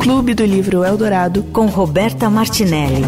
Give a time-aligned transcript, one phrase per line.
[0.00, 3.02] Clube do Livro Eldorado com Roberta Martinelli.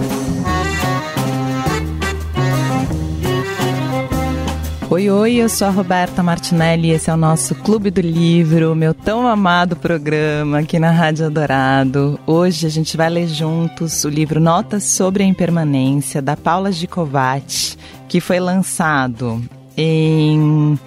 [4.91, 8.95] Oi, oi, eu sou a Roberta Martinelli, esse é o nosso Clube do Livro, meu
[8.95, 12.21] tão amado programa aqui na Rádio Eldorado.
[12.27, 17.77] Hoje a gente vai ler juntos o livro Notas sobre a Impermanência, da Paula Gicovati,
[18.09, 19.43] que foi lançado
[19.77, 20.79] em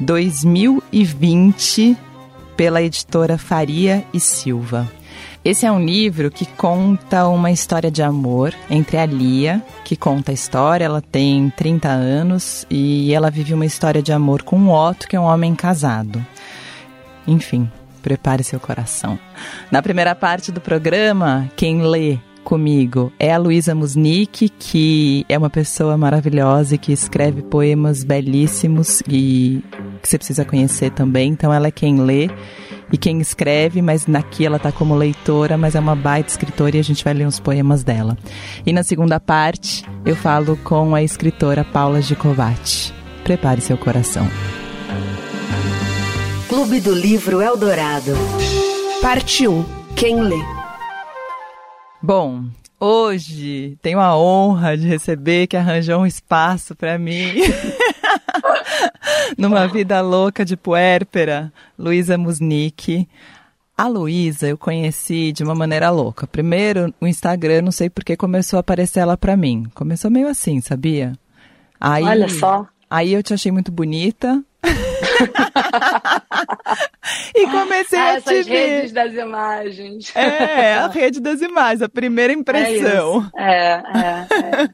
[0.00, 1.98] 2020
[2.60, 4.86] pela editora Faria e Silva.
[5.42, 10.30] Esse é um livro que conta uma história de amor entre a Lia, que conta
[10.30, 14.74] a história, ela tem 30 anos e ela vive uma história de amor com o
[14.74, 16.22] Otto, que é um homem casado.
[17.26, 17.66] Enfim,
[18.02, 19.18] prepare seu coração.
[19.70, 25.50] Na primeira parte do programa, quem lê comigo é a Luísa Musnick, que é uma
[25.50, 29.62] pessoa maravilhosa e que escreve poemas belíssimos e
[30.02, 31.30] que você precisa conhecer também.
[31.30, 32.28] Então ela é quem lê
[32.92, 36.80] e quem escreve, mas naqui ela está como leitora, mas é uma baita escritora e
[36.80, 38.16] a gente vai ler uns poemas dela.
[38.66, 42.92] E na segunda parte, eu falo com a escritora Paula Gicovati.
[43.22, 44.26] Prepare seu coração.
[46.48, 48.12] Clube do Livro Eldorado.
[49.00, 49.64] Parte 1.
[49.94, 50.59] Quem lê?
[52.02, 52.46] Bom,
[52.78, 57.34] hoje tenho a honra de receber que arranjou um espaço para mim.
[59.36, 63.06] Numa vida louca de puérpera, Luísa Musnick.
[63.76, 66.26] A Luísa eu conheci de uma maneira louca.
[66.26, 69.66] Primeiro, o Instagram, não sei por que começou a aparecer ela para mim.
[69.74, 71.12] Começou meio assim, sabia?
[71.78, 72.66] Aí, Olha só.
[72.88, 74.42] Aí eu te achei muito bonita.
[77.34, 78.66] e comecei ah, a te ver.
[78.66, 80.14] redes das imagens.
[80.14, 83.30] É, a rede das imagens, a primeira impressão.
[83.36, 84.68] É, é, é, é.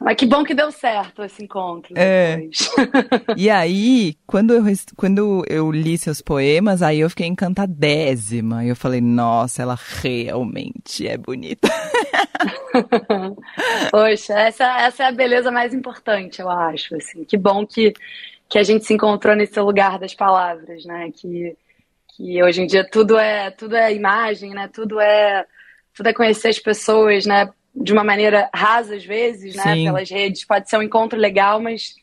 [0.00, 1.92] Mas que bom que deu certo esse encontro.
[1.96, 2.40] É.
[3.36, 4.64] e aí, quando eu,
[4.96, 8.64] quando eu li seus poemas, aí eu fiquei encantadésima.
[8.64, 11.68] E eu falei, nossa, ela realmente é bonita.
[13.90, 16.96] Poxa, essa, essa é a beleza mais importante, eu acho.
[16.96, 17.24] Assim.
[17.24, 17.92] Que bom que,
[18.50, 21.10] que a gente se encontrou nesse lugar das palavras, né?
[21.14, 21.56] Que,
[22.08, 24.68] que hoje em dia tudo é, tudo é imagem, né?
[24.68, 25.46] Tudo é,
[25.94, 27.50] tudo é conhecer as pessoas, né?
[27.74, 29.74] de uma maneira rasa às vezes, né?
[29.74, 29.84] Sim.
[29.84, 30.44] Pelas redes.
[30.44, 31.94] Pode ser um encontro legal, mas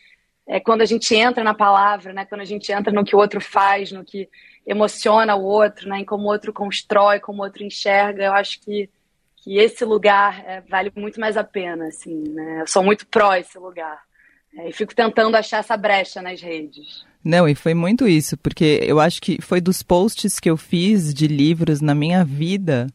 [0.48, 2.26] é quando a gente entra na palavra, né?
[2.26, 4.30] Quando a gente entra no que o outro faz, no que
[4.66, 6.00] emociona o outro, né?
[6.00, 8.90] Em como o outro constrói, como o outro enxerga, eu acho que,
[9.38, 12.62] que esse lugar é, vale muito mais a pena, assim, né?
[12.62, 14.07] Eu sou muito pró esse lugar.
[14.56, 17.06] É, e fico tentando achar essa brecha nas redes.
[17.24, 21.14] Não, e foi muito isso, porque eu acho que foi dos posts que eu fiz
[21.14, 22.88] de livros na minha vida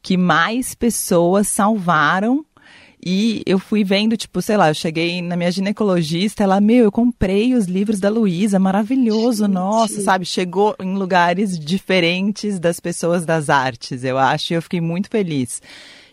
[0.00, 2.44] que mais pessoas salvaram
[3.06, 6.92] e eu fui vendo, tipo, sei lá, eu cheguei na minha ginecologista, ela, meu, eu
[6.92, 9.52] comprei os livros da Luísa, maravilhoso, Gente.
[9.52, 10.24] nossa, sabe?
[10.24, 15.60] Chegou em lugares diferentes das pessoas das artes, eu acho, e eu fiquei muito feliz.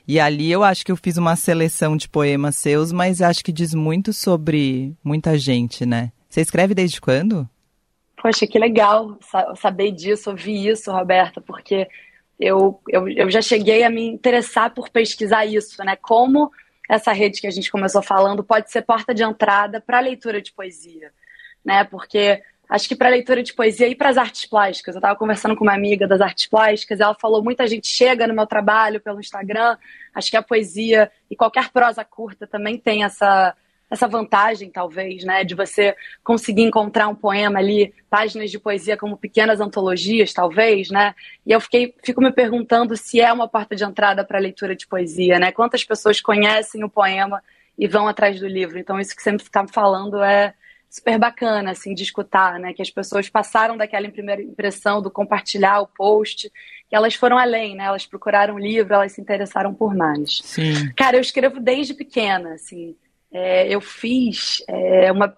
[0.08, 3.52] E ali eu acho que eu fiz uma seleção de poemas seus, mas acho que
[3.52, 6.12] diz muito sobre muita gente, né?
[6.30, 7.48] Você escreve desde quando?
[8.22, 9.18] Poxa, que legal
[9.56, 11.88] saber disso, ouvir isso, Roberta, porque
[12.40, 15.96] eu, eu, eu já cheguei a me interessar por pesquisar isso, né?
[15.96, 16.52] Como
[16.90, 20.42] essa rede que a gente começou falando pode ser porta de entrada para a leitura
[20.42, 21.12] de poesia,
[21.64, 21.84] né?
[21.84, 24.96] Porque acho que para leitura de poesia e para as artes plásticas.
[24.96, 28.34] Eu estava conversando com uma amiga das artes plásticas, ela falou: muita gente chega no
[28.34, 29.78] meu trabalho pelo Instagram.
[30.16, 33.54] Acho que a poesia e qualquer prosa curta também tem essa
[33.90, 35.94] essa vantagem, talvez, né, de você
[36.24, 41.14] conseguir encontrar um poema ali, páginas de poesia como pequenas antologias, talvez, né?
[41.46, 44.78] E eu fiquei, fico me perguntando se é uma porta de entrada para a leitura
[44.78, 45.52] de poesia, né?
[45.52, 47.44] Quantas pessoas conhecem o poema
[47.78, 48.80] e vão atrás do livro?
[48.80, 50.54] Então, isso que você está falando é
[50.92, 52.74] super bacana, assim, de escutar, né?
[52.74, 56.52] Que as pessoas passaram daquela primeira impressão do compartilhar o post,
[56.88, 57.86] que elas foram além, né?
[57.86, 60.42] Elas procuraram o livro, elas se interessaram por mais.
[60.44, 60.92] Sim.
[60.96, 62.96] Cara, eu escrevo desde pequena, assim
[63.32, 65.36] é, eu fiz é, uma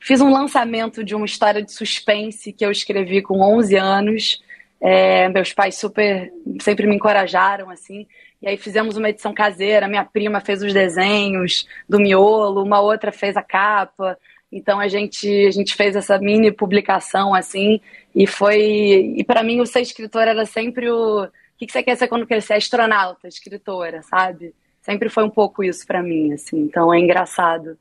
[0.00, 4.42] fiz um lançamento de uma história de suspense que eu escrevi com 11 anos.
[4.80, 8.06] É, meus pais super sempre me encorajaram assim.
[8.42, 9.88] E aí fizemos uma edição caseira.
[9.88, 14.18] Minha prima fez os desenhos do miolo, uma outra fez a capa.
[14.54, 17.80] Então a gente a gente fez essa mini publicação assim
[18.14, 21.28] e foi e para mim o ser escritora era sempre o, o
[21.58, 22.54] que, que você quer ser quando crescer?
[22.54, 24.54] Astronauta, escritora, sabe?
[24.80, 26.60] Sempre foi um pouco isso para mim, assim.
[26.60, 27.76] Então é engraçado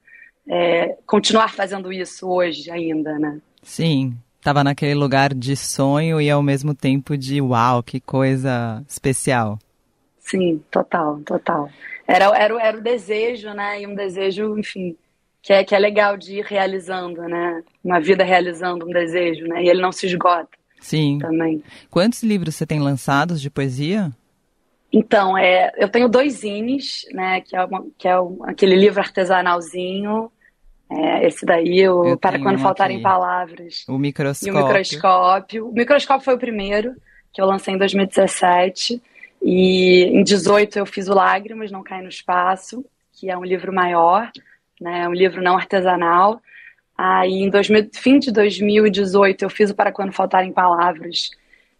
[0.47, 3.39] é, continuar fazendo isso hoje ainda, né?
[3.61, 9.59] Sim, estava naquele lugar de sonho e ao mesmo tempo de uau, que coisa especial.
[10.19, 11.69] Sim, total, total.
[12.07, 13.81] Era, era, era o desejo, né?
[13.81, 14.95] E um desejo, enfim,
[15.43, 17.61] que é, que é legal de ir realizando, né?
[17.83, 19.61] Uma vida realizando um desejo, né?
[19.61, 20.57] E ele não se esgota.
[20.79, 21.19] Sim.
[21.19, 21.61] Também.
[21.91, 24.09] Quantos livros você tem lançados de poesia?
[24.91, 29.01] Então, é, eu tenho dois zines, né, que é, uma, que é um, aquele livro
[29.01, 30.31] artesanalzinho,
[30.89, 33.03] é, esse daí, o Eu Para Quando Faltarem aqui.
[33.03, 33.83] Palavras.
[33.87, 34.47] O microscópio.
[34.47, 35.67] E o microscópio.
[35.69, 36.93] O microscópio foi o primeiro,
[37.33, 39.01] que eu lancei em 2017.
[39.41, 43.73] E em 18 eu fiz o Lágrimas, Não Cai no Espaço, que é um livro
[43.73, 44.31] maior,
[44.83, 45.07] né?
[45.07, 46.41] um livro não artesanal.
[46.97, 51.31] Aí em 2000, fim de 2018 eu fiz o Para Quando Faltarem Palavras,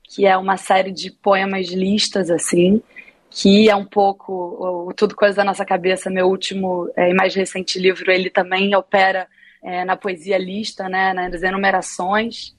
[0.03, 2.81] que é uma série de poemas listas, assim,
[3.29, 7.35] que é um pouco o Tudo Coisa da Nossa Cabeça, meu último é, e mais
[7.35, 9.27] recente livro, ele também opera
[9.61, 12.55] é, na poesia lista, né, nas enumerações,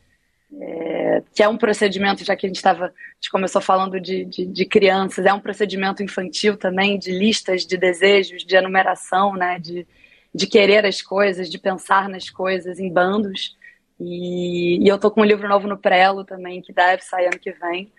[0.61, 4.25] é, que é um procedimento, já que a gente estava, a gente começou falando de,
[4.25, 9.58] de, de, crianças, é um procedimento infantil também, de listas de desejos, de enumeração, né,
[9.58, 9.87] de,
[10.35, 13.57] de querer as coisas, de pensar nas coisas em bandos.
[14.01, 17.39] E, e eu tô com um livro novo no Prelo também, que deve sair ano
[17.39, 17.93] que vem.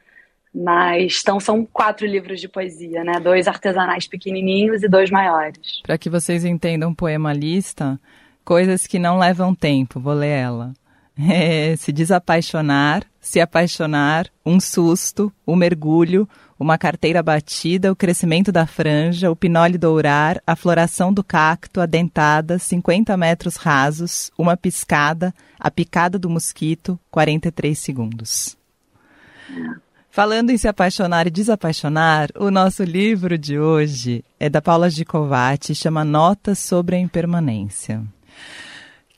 [0.54, 3.20] Mas então são quatro livros de poesia, né?
[3.20, 5.82] Dois artesanais pequenininhos e dois maiores.
[5.84, 8.00] Para que vocês entendam poema lista,
[8.44, 10.74] coisas que não levam tempo, vou ler ela.
[11.18, 16.30] É, se desapaixonar, se apaixonar, um susto, um mergulho,
[16.60, 21.88] uma carteira batida, o crescimento da franja, o pinole dourar, a floração do cacto, a
[21.88, 28.56] dentada, 50 metros rasos, uma piscada, a picada do mosquito, 43 segundos.
[30.12, 35.74] Falando em se apaixonar e desapaixonar, o nosso livro de hoje é da Paula Gicovati,
[35.74, 38.04] chama Notas sobre a Impermanência.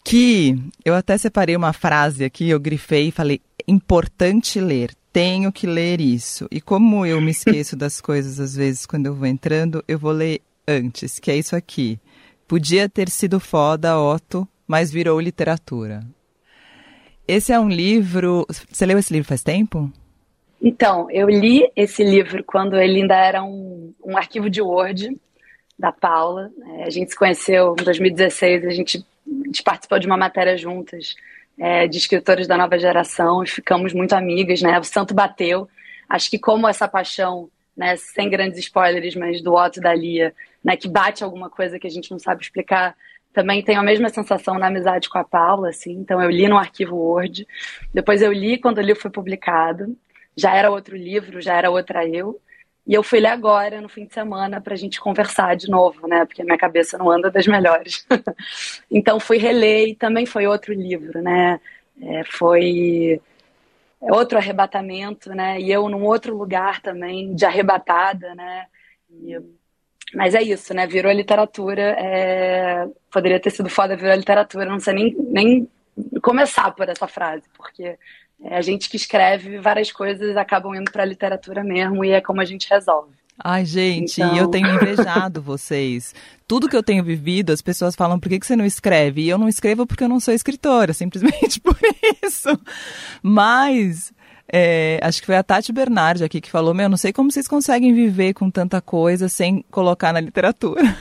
[0.07, 0.55] Que
[0.85, 5.99] eu até separei uma frase aqui, eu grifei e falei: importante ler, tenho que ler
[5.99, 6.47] isso.
[6.49, 10.13] E como eu me esqueço das coisas às vezes quando eu vou entrando, eu vou
[10.13, 11.99] ler antes, que é isso aqui.
[12.47, 15.99] Podia ter sido foda, Otto, mas virou literatura.
[17.27, 18.47] Esse é um livro.
[18.71, 19.91] Você leu esse livro faz tempo?
[20.61, 25.19] Então, eu li esse livro quando ele ainda era um, um arquivo de Word
[25.77, 26.49] da Paula.
[26.77, 29.05] É, a gente se conheceu em 2016, a gente,
[29.43, 31.15] a gente participou de uma matéria juntas
[31.57, 34.79] é, de escritores da nova geração e ficamos muito amigas, né?
[34.79, 35.67] O santo bateu.
[36.07, 40.33] Acho que como essa paixão, né, sem grandes spoilers, mas do Otto e da Lia,
[40.63, 42.95] né, que bate alguma coisa que a gente não sabe explicar,
[43.33, 45.91] também tenho a mesma sensação na amizade com a Paula, assim.
[45.91, 47.47] Então eu li no arquivo Word,
[47.93, 49.95] depois eu li quando o livro foi publicado
[50.37, 52.39] já era outro livro, já era outra eu.
[52.87, 56.07] E eu fui ler agora, no fim de semana, para a gente conversar de novo,
[56.07, 56.25] né?
[56.25, 58.07] Porque minha cabeça não anda das melhores.
[58.89, 61.59] então fui reler e também foi outro livro, né?
[62.01, 63.19] É, foi
[63.99, 65.59] outro arrebatamento, né?
[65.59, 68.67] E eu num outro lugar também, de arrebatada, né?
[69.11, 69.37] E,
[70.13, 70.87] mas é isso, né?
[70.87, 71.81] Virou literatura.
[71.99, 72.87] É...
[73.11, 74.65] Poderia ter sido foda, virou literatura.
[74.65, 75.69] Não sei nem, nem
[76.21, 77.97] começar por essa frase, porque
[78.45, 82.41] a gente que escreve várias coisas acabam indo para a literatura mesmo e é como
[82.41, 83.11] a gente resolve.
[83.43, 84.35] Ai, gente, então...
[84.35, 86.13] eu tenho invejado vocês.
[86.47, 89.21] Tudo que eu tenho vivido, as pessoas falam, por que, que você não escreve?
[89.21, 91.77] E eu não escrevo porque eu não sou escritora, simplesmente por
[92.23, 92.49] isso.
[93.21, 94.11] Mas,
[94.51, 97.47] é, acho que foi a Tati Bernardi aqui que falou, meu, não sei como vocês
[97.47, 100.95] conseguem viver com tanta coisa sem colocar na literatura.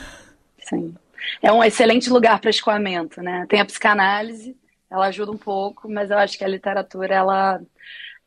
[0.68, 0.94] Sim.
[1.42, 3.46] É um excelente lugar para escoamento, né?
[3.48, 4.54] Tem a psicanálise,
[4.90, 7.60] ela ajuda um pouco, mas eu acho que a literatura, ela.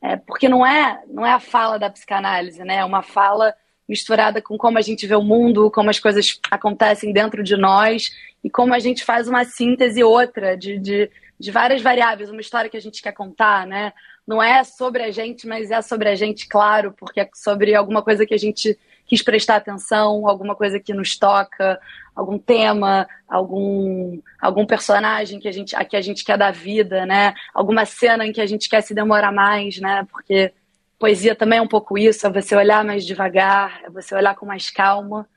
[0.02, 2.76] É, porque não é, não é a fala da psicanálise, né?
[2.76, 3.54] É uma fala
[3.88, 8.10] misturada com como a gente vê o mundo, como as coisas acontecem dentro de nós
[8.42, 12.70] e como a gente faz uma síntese outra de, de, de várias variáveis, uma história
[12.70, 13.92] que a gente quer contar, né?
[14.26, 18.02] Não é sobre a gente, mas é sobre a gente, claro, porque é sobre alguma
[18.02, 18.78] coisa que a gente
[19.10, 21.80] quis prestar atenção, alguma coisa que nos toca,
[22.14, 27.04] algum tema, algum, algum personagem que a gente, a que a gente quer dar vida,
[27.04, 27.34] né?
[27.52, 30.06] Alguma cena em que a gente quer se demorar mais, né?
[30.12, 30.52] Porque
[30.96, 34.46] poesia também é um pouco isso, é você olhar mais devagar, é você olhar com
[34.46, 35.28] mais calma.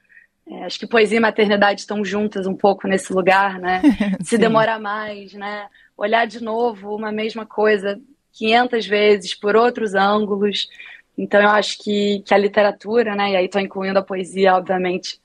[0.47, 3.81] É, acho que poesia e maternidade estão juntas um pouco nesse lugar, né?
[4.21, 5.65] se demorar mais, né?
[5.97, 7.99] Olhar de novo uma mesma coisa
[8.33, 10.67] 500 vezes por outros ângulos.
[11.17, 13.31] Então eu acho que, que a literatura, né?
[13.31, 15.19] E aí estou incluindo a poesia, obviamente,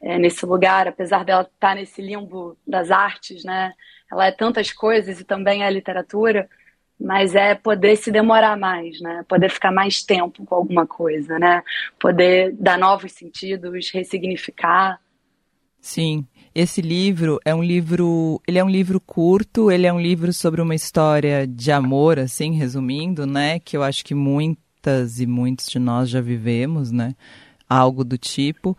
[0.00, 3.72] é, nesse lugar, apesar dela estar tá nesse limbo das artes, né?
[4.10, 6.48] Ela é tantas coisas e também é literatura,
[7.00, 9.24] mas é poder se demorar mais, né?
[9.28, 11.62] Poder ficar mais tempo com alguma coisa, né?
[11.98, 15.00] Poder dar novos sentidos, ressignificar.
[15.80, 20.32] Sim, esse livro é um livro, ele é um livro curto, ele é um livro
[20.32, 23.58] sobre uma história de amor, assim, resumindo, né?
[23.58, 24.14] Que eu acho que
[24.84, 27.14] muitas e muitos de nós já vivemos, né?
[27.68, 28.76] Algo do tipo.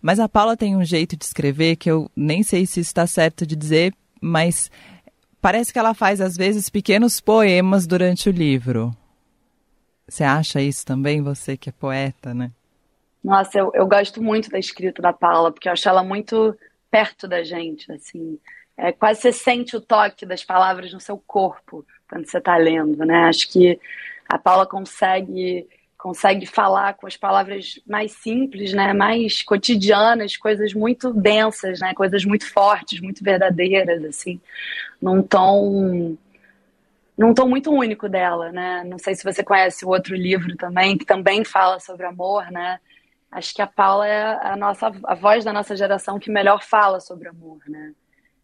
[0.00, 3.44] Mas a Paula tem um jeito de escrever que eu nem sei se está certo
[3.44, 4.70] de dizer, mas
[5.40, 8.94] parece que ela faz às vezes pequenos poemas durante o livro.
[10.08, 12.52] Você acha isso também, você que é poeta, né?
[13.22, 16.56] Nossa, eu, eu gosto muito da escrita da Paula, porque eu acho ela muito
[16.90, 18.38] perto da gente, assim.
[18.76, 23.04] É, quase você sente o toque das palavras no seu corpo quando você está lendo,
[23.04, 23.24] né?
[23.24, 23.78] Acho que
[24.28, 25.66] a Paula consegue
[25.96, 32.24] consegue falar com as palavras mais simples, né, mais cotidianas, coisas muito densas, né, coisas
[32.24, 34.40] muito fortes, muito verdadeiras, assim,
[35.02, 36.16] num tom
[37.16, 38.84] num tom muito único dela, né?
[38.84, 42.78] Não sei se você conhece o outro livro também que também fala sobre amor, né?
[43.30, 47.00] Acho que a Paula é a nossa a voz da nossa geração que melhor fala
[47.00, 47.92] sobre amor, né?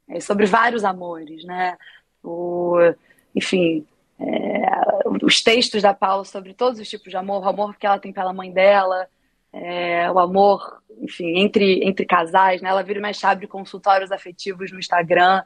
[0.08, 1.78] É sobre vários amores, né?
[2.22, 2.76] O,
[3.32, 3.86] enfim,
[4.18, 4.64] é,
[5.22, 8.12] os textos da Paula sobre todos os tipos de amor, o amor que ela tem
[8.12, 9.08] pela mãe dela,
[9.52, 12.68] é, o amor, enfim, entre, entre casais, né?
[12.68, 15.42] Ela vira mais abre consultórios afetivos no Instagram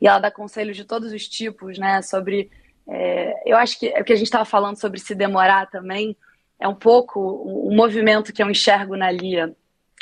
[0.00, 2.02] e ela dá conselhos de todos os tipos, né?
[2.02, 2.50] Sobre,
[2.88, 6.16] é, eu acho que é o que a gente estava falando sobre se demorar também
[6.62, 9.54] é um pouco o um movimento que eu enxergo na Lia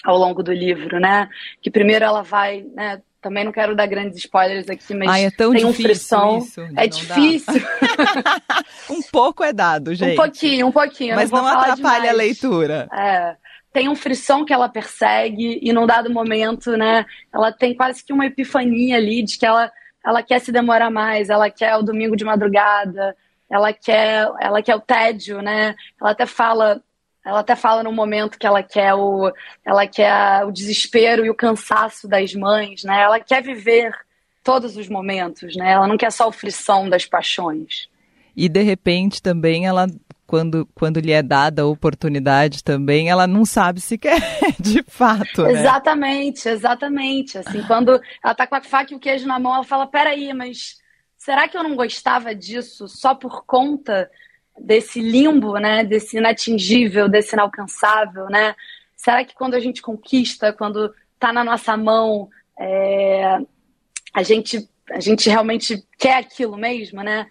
[0.04, 1.28] ao longo do livro, né?
[1.62, 5.30] Que primeiro ela vai, né, também não quero dar grandes spoilers aqui, mas Ai, é
[5.30, 6.38] tão tem um frição.
[6.38, 7.54] Isso, é difícil.
[8.88, 10.12] um pouco é dado, gente.
[10.12, 11.16] Um pouquinho, um pouquinho.
[11.16, 12.08] Mas não, não atrapalha demais.
[12.08, 12.88] a leitura.
[12.92, 13.36] É.
[13.72, 18.12] Tem um frisson que ela persegue e num dado momento, né, ela tem quase que
[18.12, 19.70] uma epifania ali de que ela,
[20.04, 23.14] ela quer se demorar mais, ela quer o domingo de madrugada,
[23.48, 25.74] ela quer, ela quer o tédio, né?
[26.00, 26.82] Ela até fala
[27.24, 29.32] ela até fala no momento que ela quer o,
[29.64, 33.02] ela quer o desespero e o cansaço das mães, né?
[33.02, 33.92] Ela quer viver
[34.42, 35.72] todos os momentos, né?
[35.72, 37.88] Ela não quer só o frição das paixões.
[38.34, 39.86] E de repente também ela
[40.30, 44.20] quando, quando lhe é dada a oportunidade também, ela não sabe se quer
[44.60, 45.42] de fato.
[45.42, 45.54] Né?
[45.54, 47.36] Exatamente, exatamente.
[47.36, 50.32] Assim, quando ela tá com a faca e o queijo na mão, ela fala: peraí,
[50.32, 50.76] mas
[51.18, 54.08] será que eu não gostava disso só por conta
[54.60, 58.54] desse limbo, né, desse inatingível, desse inalcançável, né?
[58.96, 63.38] Será que quando a gente conquista, quando está na nossa mão, é,
[64.12, 67.26] a gente a gente realmente quer aquilo mesmo, né?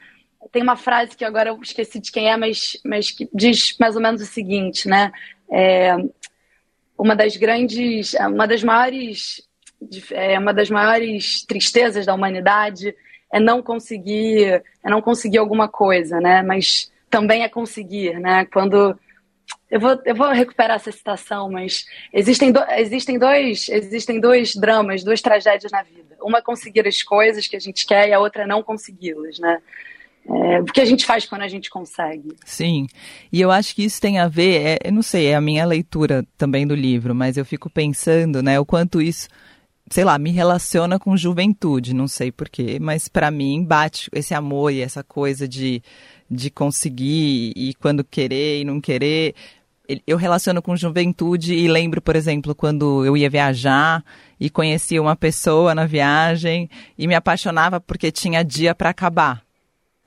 [0.51, 3.95] Tem uma frase que agora eu esqueci de quem é, mas, mas que diz mais
[3.95, 5.11] ou menos o seguinte, né?
[5.51, 5.95] É,
[6.97, 9.41] uma das grandes, uma das maiores,
[10.11, 12.95] é, uma das maiores tristezas da humanidade
[13.31, 16.41] é não conseguir, é não conseguir alguma coisa, né?
[16.41, 18.45] Mas também é conseguir, né?
[18.45, 18.97] Quando
[19.69, 25.03] eu vou, eu vou recuperar essa citação, mas existem, do, existem, dois, existem dois dramas,
[25.03, 26.17] duas tragédias na vida.
[26.21, 29.37] Uma é conseguir as coisas que a gente quer e a outra é não consegui-las,
[29.39, 29.59] né?
[30.27, 32.35] É, o que a gente faz quando a gente consegue.
[32.45, 32.87] Sim,
[33.31, 35.65] e eu acho que isso tem a ver, é, eu não sei, é a minha
[35.65, 39.27] leitura também do livro, mas eu fico pensando, né, o quanto isso,
[39.89, 44.71] sei lá, me relaciona com juventude, não sei porquê, mas para mim bate esse amor
[44.71, 45.81] e essa coisa de
[46.29, 49.33] de conseguir e quando querer e não querer.
[50.05, 54.03] Eu relaciono com juventude e lembro, por exemplo, quando eu ia viajar
[54.39, 59.41] e conhecia uma pessoa na viagem e me apaixonava porque tinha dia para acabar.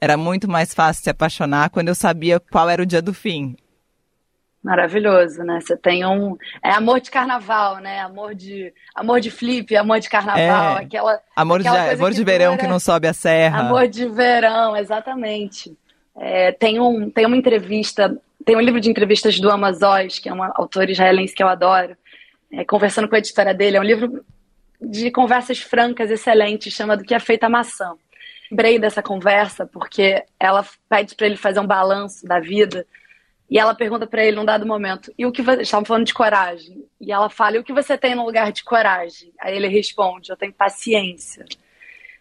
[0.01, 3.57] Era muito mais fácil se apaixonar quando eu sabia qual era o dia do fim.
[4.63, 5.61] Maravilhoso, né?
[5.61, 6.37] Você tem um.
[6.63, 7.99] É amor de carnaval, né?
[7.99, 8.73] Amor de.
[8.95, 10.79] Amor de flip, amor de carnaval.
[10.79, 10.85] É.
[10.85, 11.21] Aquela.
[11.35, 12.63] Amor aquela de, amor de verão dura...
[12.63, 13.59] que não sobe a serra.
[13.59, 15.77] Amor de verão, exatamente.
[16.17, 20.33] É, tem, um, tem uma entrevista, tem um livro de entrevistas do Amazonas, que é
[20.33, 21.97] um autor israelense que eu adoro,
[22.53, 23.77] é, conversando com a editora dele.
[23.77, 24.25] É um livro
[24.81, 27.95] de conversas francas, excelentes, chama Do que é feita a maçã.
[28.51, 32.87] Lembrei dessa conversa porque ela pede para ele fazer um balanço da vida
[33.53, 35.61] e ela pergunta para ele num dado momento: e o que você.
[35.61, 36.87] Estavam falando de coragem.
[36.99, 39.31] E ela fala: e o que você tem no lugar de coragem?
[39.39, 41.45] Aí ele responde: eu tenho paciência.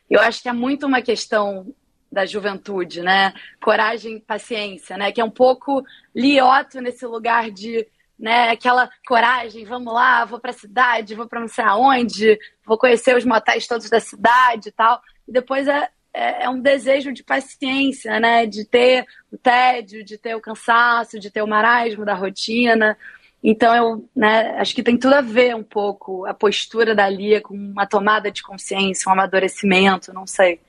[0.10, 1.74] Eu acho que é muito uma questão
[2.12, 3.34] da juventude, né?
[3.64, 5.12] Coragem paciência, né?
[5.12, 7.88] Que é um pouco lioto nesse lugar de,
[8.20, 8.50] né?
[8.50, 13.16] Aquela coragem, vamos lá, vou para a cidade, vou para não sei aonde, vou conhecer
[13.16, 15.02] os motéis todos da cidade e tal.
[15.28, 18.46] E depois é, é, é, um desejo de paciência, né?
[18.46, 22.98] De ter o tédio, de ter o cansaço, de ter o marasmo da rotina.
[23.42, 27.42] Então eu né, acho que tem tudo a ver um pouco a postura da Lia
[27.42, 30.60] com uma tomada de consciência, um amadurecimento, não sei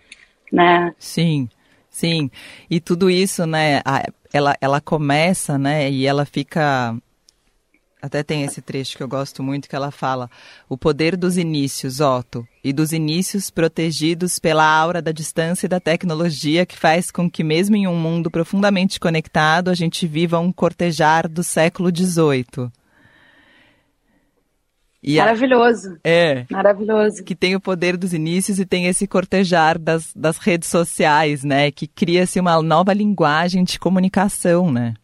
[0.53, 0.95] né?
[0.99, 1.49] Sim,
[1.91, 2.31] sim.
[2.69, 3.81] E tudo isso, né?
[4.33, 5.91] Ela, ela começa, né?
[5.91, 6.95] E ela fica
[8.03, 10.29] até tem esse trecho que eu gosto muito que ela fala:
[10.69, 15.79] o poder dos inícios, Otto, e dos inícios protegidos pela aura da distância e da
[15.79, 20.53] tecnologia que faz com que, mesmo em um mundo profundamente conectado, a gente viva um
[20.53, 22.73] cortejar do século XVIII.
[25.03, 25.99] E Maravilhoso.
[26.05, 26.47] É.
[26.49, 27.25] Maravilhoso.
[27.25, 31.73] Que tem o poder dos inícios e tem esse cortejar das, das redes sociais, né?
[31.73, 34.95] Que cria-se uma nova linguagem de comunicação, né?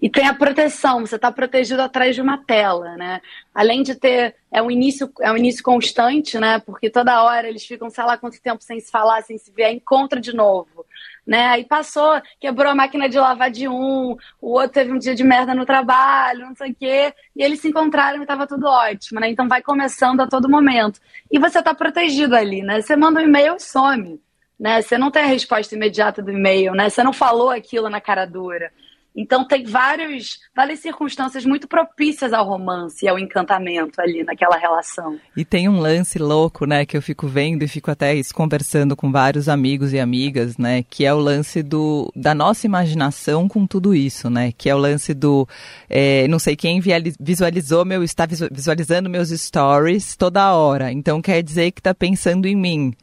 [0.00, 3.20] E tem a proteção, você está protegido atrás de uma tela, né?
[3.54, 4.34] Além de ter.
[4.52, 6.58] É um início, é um início constante, né?
[6.60, 9.70] Porque toda hora eles ficam, sei lá quanto tempo sem se falar, sem se ver,
[9.70, 10.84] encontra de novo.
[11.26, 11.46] Né?
[11.46, 15.24] Aí passou, quebrou a máquina de lavar de um, o outro teve um dia de
[15.24, 19.20] merda no trabalho, não sei o quê, e eles se encontraram e estava tudo ótimo,
[19.20, 19.30] né?
[19.30, 21.00] Então vai começando a todo momento.
[21.30, 22.80] E você está protegido ali, né?
[22.80, 24.20] Você manda um e-mail e some.
[24.58, 24.82] Né?
[24.82, 26.88] Você não tem a resposta imediata do e-mail, né?
[26.88, 28.70] Você não falou aquilo na cara dura.
[29.16, 35.18] Então tem vários, várias circunstâncias muito propícias ao romance e ao encantamento ali naquela relação.
[35.36, 39.12] E tem um lance louco, né, que eu fico vendo e fico até conversando com
[39.12, 43.94] vários amigos e amigas, né, que é o lance do, da nossa imaginação com tudo
[43.94, 45.46] isso, né, que é o lance do,
[45.88, 46.80] é, não sei quem
[47.20, 52.56] visualizou meu, está visualizando meus stories toda hora, então quer dizer que está pensando em
[52.56, 52.94] mim.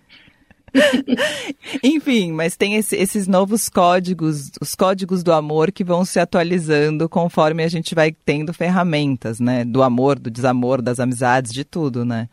[1.83, 7.09] Enfim, mas tem esse, esses novos códigos, os códigos do amor que vão se atualizando
[7.09, 9.65] conforme a gente vai tendo ferramentas, né?
[9.65, 12.29] Do amor, do desamor, das amizades, de tudo, né?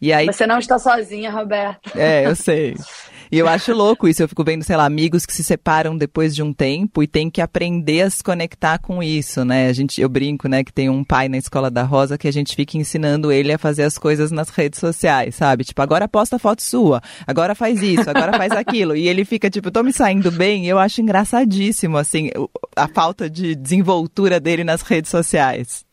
[0.00, 0.26] E aí...
[0.26, 1.90] Você não está sozinha, Roberta.
[1.94, 2.74] É, eu sei.
[3.32, 4.22] E eu acho louco isso.
[4.22, 7.30] Eu fico vendo, sei lá, amigos que se separam depois de um tempo e tem
[7.30, 9.68] que aprender a se conectar com isso, né?
[9.68, 12.32] A gente, eu brinco, né, que tem um pai na escola da Rosa que a
[12.32, 15.64] gente fica ensinando ele a fazer as coisas nas redes sociais, sabe?
[15.64, 18.96] Tipo, agora posta foto sua, agora faz isso, agora faz aquilo.
[18.96, 20.66] E ele fica, tipo, tô me saindo bem.
[20.66, 22.30] E eu acho engraçadíssimo, assim,
[22.74, 25.84] a falta de desenvoltura dele nas redes sociais.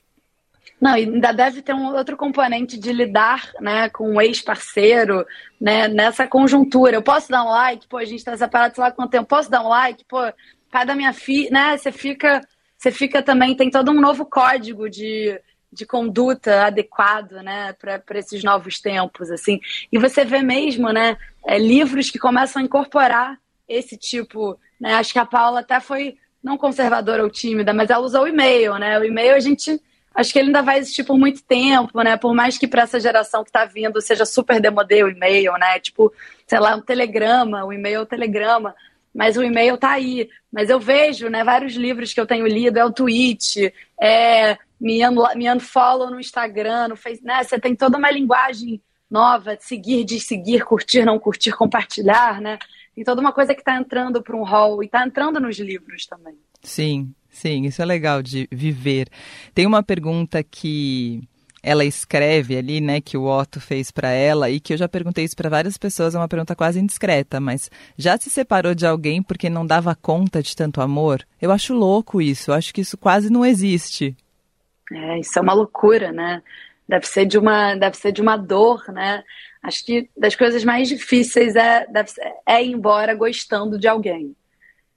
[0.79, 5.25] Não, ainda deve ter um outro componente de lidar né, com um ex-parceiro
[5.59, 6.95] né, nessa conjuntura.
[6.95, 9.49] Eu posso dar um like, pô, a gente está separado sei lá quanto tempo, posso
[9.49, 10.19] dar um like, pô,
[10.71, 11.77] pai da minha filha, né?
[11.77, 12.41] Você fica,
[12.77, 15.41] você fica também, tem todo um novo código de,
[15.73, 19.59] de conduta adequado, né, para esses novos tempos, assim.
[19.91, 21.17] E você vê mesmo, né,
[21.47, 24.93] é, livros que começam a incorporar esse tipo, né?
[24.93, 28.77] Acho que a Paula até foi não conservadora ou tímida, mas ela usou o e-mail,
[28.77, 28.99] né?
[28.99, 29.81] O e-mail a gente
[30.17, 32.17] acho que ele ainda vai existir por muito tempo, né?
[32.17, 35.79] Por mais que para essa geração que está vindo seja super demodê o e-mail, né?
[35.79, 36.11] Tipo,
[36.47, 38.75] sei lá, um telegrama, o e-mail é o telegrama,
[39.13, 40.27] mas o e-mail tá aí.
[40.51, 45.01] Mas eu vejo, né, vários livros que eu tenho lido, é o tweet, é me,
[45.35, 47.43] me unfollow no Instagram, no Facebook, né?
[47.43, 52.57] Você tem toda uma linguagem nova, seguir, de seguir, curtir, não curtir, compartilhar, né?
[52.95, 56.07] Tem toda uma coisa que está entrando para um hall e está entrando nos livros
[56.07, 56.35] também.
[56.63, 59.07] Sim, Sim, isso é legal de viver.
[59.53, 61.21] Tem uma pergunta que
[61.61, 65.23] ela escreve ali, né, que o Otto fez para ela e que eu já perguntei
[65.23, 69.21] isso para várias pessoas, é uma pergunta quase indiscreta, mas já se separou de alguém
[69.21, 71.23] porque não dava conta de tanto amor?
[71.39, 74.15] Eu acho louco isso, eu acho que isso quase não existe.
[74.91, 76.41] É, isso é uma loucura, né?
[76.89, 79.23] Deve ser de uma, deve ser de uma dor, né?
[79.61, 84.35] Acho que das coisas mais difíceis é, deve ser, é ir embora gostando de alguém.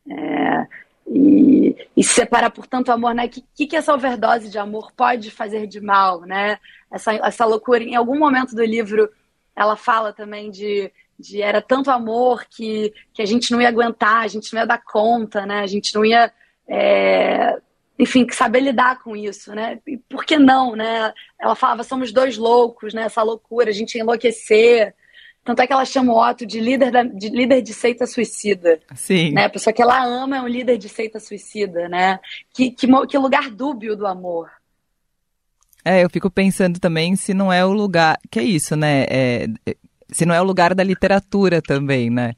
[0.09, 0.67] É,
[1.07, 3.27] e, e se separar por tanto amor, né?
[3.27, 6.59] O que, que essa overdose de amor pode fazer de mal, né?
[6.91, 7.83] Essa, essa loucura.
[7.83, 9.11] Em algum momento do livro,
[9.57, 14.23] ela fala também de, de era tanto amor que, que a gente não ia aguentar,
[14.23, 15.61] a gente não ia dar conta, né?
[15.61, 16.33] A gente não ia,
[16.69, 17.59] é,
[17.99, 19.81] enfim, saber lidar com isso, né?
[19.87, 21.13] E por que não, né?
[21.39, 23.03] Ela falava, somos dois loucos, né?
[23.03, 24.95] Essa loucura, a gente ia enlouquecer.
[25.45, 28.79] Tanto é que ela chama o Otto de líder, da, de líder de seita suicida.
[28.95, 29.33] Sim.
[29.33, 29.47] Né?
[29.47, 32.21] A pessoa que ela ama é um líder de seita suicida, né?
[32.53, 34.51] Que, que, que lugar dúbio do amor.
[35.85, 38.19] É, eu fico pensando também se não é o lugar.
[38.31, 39.07] Que é isso, né?
[39.09, 39.47] É,
[40.13, 42.35] se não é o lugar da literatura também, né?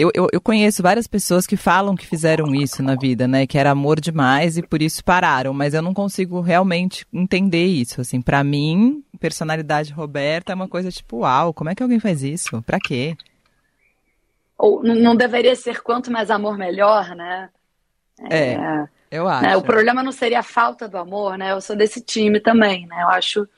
[0.00, 3.48] Eu, eu, eu, conheço várias pessoas que falam que fizeram isso na vida, né?
[3.48, 8.00] Que era amor demais e por isso pararam, mas eu não consigo realmente entender isso.
[8.00, 12.22] Assim, para mim, personalidade Roberta é uma coisa tipo, uau, como é que alguém faz
[12.22, 12.62] isso?
[12.62, 13.16] Pra quê?
[14.56, 17.50] Ou não deveria ser quanto mais amor, melhor, né?
[18.30, 19.42] É, é eu acho.
[19.42, 19.56] Né?
[19.56, 21.50] O problema não seria a falta do amor, né?
[21.50, 23.02] Eu sou desse time também, né?
[23.02, 23.48] Eu acho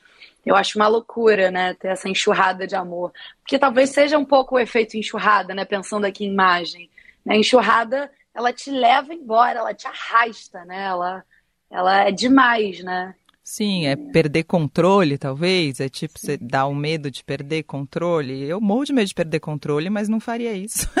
[0.45, 3.13] eu acho uma loucura, né, ter essa enxurrada de amor.
[3.41, 6.89] Porque talvez seja um pouco o efeito enxurrada, né, pensando aqui em imagem.
[7.25, 7.37] Né?
[7.37, 11.23] Enxurrada, ela te leva embora, ela te arrasta, né, ela,
[11.69, 13.13] ela é demais, né.
[13.43, 15.79] Sim, é perder controle, talvez.
[15.79, 18.47] É tipo, você dá um medo de perder controle.
[18.47, 20.87] Eu morro de medo de perder controle, mas não faria isso.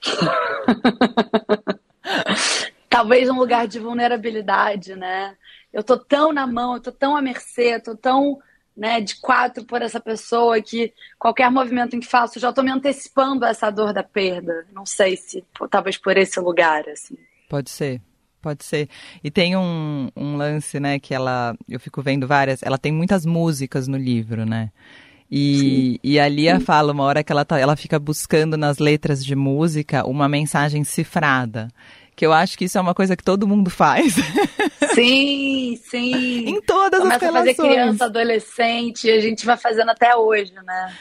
[2.90, 5.36] talvez um lugar de vulnerabilidade, né?
[5.72, 8.38] Eu tô tão na mão, eu tô tão à mercê, eu tô tão
[8.76, 12.62] né, de quatro por essa pessoa que qualquer movimento em que faço, eu já tô
[12.62, 14.66] me antecipando a essa dor da perda.
[14.72, 17.16] Não sei se talvez por esse lugar, assim.
[17.48, 18.00] Pode ser.
[18.40, 18.88] Pode ser.
[19.22, 21.54] E tem um, um lance, né, que ela.
[21.68, 22.62] Eu fico vendo várias.
[22.62, 24.70] Ela tem muitas músicas no livro, né?
[25.30, 26.64] E, e a Lia Sim.
[26.64, 30.82] fala uma hora que ela, tá, ela fica buscando nas letras de música uma mensagem
[30.82, 31.68] cifrada.
[32.14, 34.14] Que eu acho que isso é uma coisa que todo mundo faz.
[34.94, 36.48] Sim, sim.
[36.48, 37.48] em todas Começa as relações.
[37.48, 40.92] a fazer criança, adolescente, e a gente vai fazendo até hoje, né?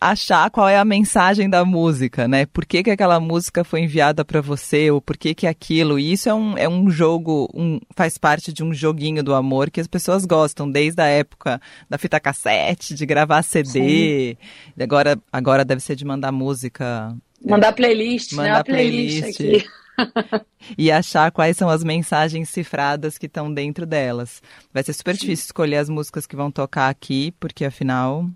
[0.00, 2.46] achar qual é a mensagem da música, né?
[2.46, 5.98] Por que, que aquela música foi enviada para você, ou por que, que aquilo.
[5.98, 9.70] E isso é um, é um jogo, um, faz parte de um joguinho do amor
[9.70, 14.36] que as pessoas gostam, desde a época da fita cassete, de gravar CD.
[14.78, 17.14] Agora, agora deve ser de mandar música.
[17.44, 18.54] Mandar playlist, mandar né?
[18.56, 19.64] Uma playlist, playlist.
[19.64, 19.85] aqui.
[20.76, 24.42] e achar quais são as mensagens cifradas que estão dentro delas.
[24.72, 28.26] Vai ser super difícil escolher as músicas que vão tocar aqui, porque afinal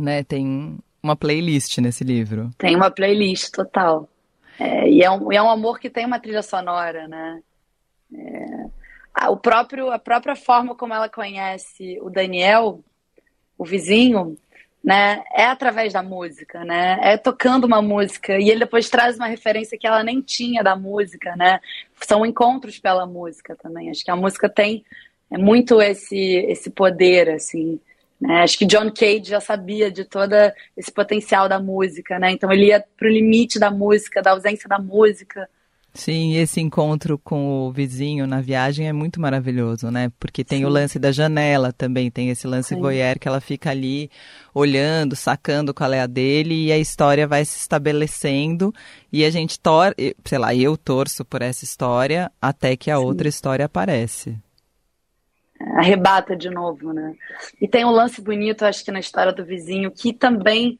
[0.00, 0.24] né?
[0.24, 2.50] Tem uma playlist nesse livro.
[2.58, 4.08] Tem uma playlist total.
[4.58, 7.42] É, e, é um, e é um amor que tem uma trilha sonora, né?
[8.12, 12.82] É, o próprio, a própria forma como ela conhece o Daniel,
[13.56, 14.36] o vizinho,
[14.82, 15.22] né?
[15.32, 16.98] É através da música, né?
[17.02, 20.74] É tocando uma música e ele depois traz uma referência que ela nem tinha da
[20.74, 21.60] música, né?
[22.00, 23.90] São encontros pela música também.
[23.90, 24.84] Acho que a música tem
[25.30, 27.78] é muito esse esse poder, assim.
[28.20, 28.42] Né?
[28.42, 30.34] Acho que John Cage já sabia de todo
[30.76, 32.30] esse potencial da música, né?
[32.32, 35.48] Então ele ia para o limite da música, da ausência da música.
[36.00, 40.10] Sim, esse encontro com o vizinho na viagem é muito maravilhoso, né?
[40.18, 40.64] Porque tem Sim.
[40.64, 42.80] o lance da janela também, tem esse lance Sim.
[42.80, 44.10] voyeur que ela fica ali
[44.54, 48.72] olhando, sacando qual é a dele e a história vai se estabelecendo
[49.12, 53.04] e a gente tor, sei lá, eu torço por essa história até que a Sim.
[53.04, 54.38] outra história aparece
[55.76, 57.14] arrebata de novo, né?
[57.60, 60.78] E tem um lance bonito, acho que na história do vizinho, que também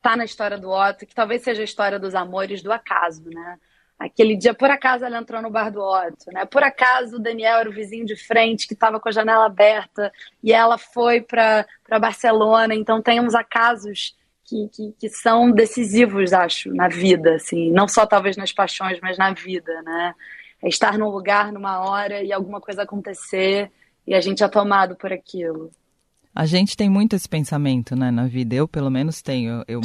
[0.00, 3.58] tá na história do Otto, que talvez seja a história dos amores do acaso, né?
[4.00, 6.46] Aquele dia, por acaso, ela entrou no bar do Otto, né?
[6.46, 10.10] Por acaso, o Daniel era o vizinho de frente que estava com a janela aberta
[10.42, 11.66] e ela foi para
[12.00, 12.74] Barcelona.
[12.74, 17.70] Então, tem uns acasos que, que, que, são decisivos, acho, na vida, assim.
[17.70, 20.14] Não só, talvez, nas paixões, mas na vida, né?
[20.62, 23.70] É estar num lugar, numa hora e alguma coisa acontecer
[24.06, 25.70] e a gente é tomado por aquilo.
[26.34, 28.54] A gente tem muito esse pensamento, né, na vida.
[28.54, 29.62] Eu, pelo menos, tenho.
[29.68, 29.80] Eu,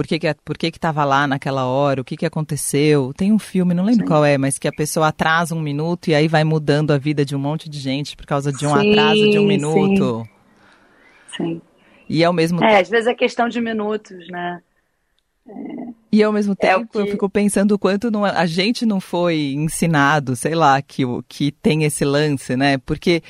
[0.00, 2.00] por que que, por que que tava lá naquela hora?
[2.00, 3.12] O que que aconteceu?
[3.14, 4.08] Tem um filme, não lembro Sim.
[4.08, 7.22] qual é, mas que a pessoa atrasa um minuto e aí vai mudando a vida
[7.22, 10.26] de um monte de gente por causa de um sim, atraso de um minuto.
[11.36, 11.44] Sim.
[11.44, 11.62] sim.
[12.08, 12.72] E ao mesmo tempo.
[12.72, 14.62] É, às vezes é questão de minutos, né?
[15.46, 15.52] É...
[16.10, 16.98] E ao mesmo tempo é que...
[16.98, 21.52] eu fico pensando o quanto não, a gente não foi ensinado, sei lá, que, que
[21.52, 22.78] tem esse lance, né?
[22.78, 23.22] Porque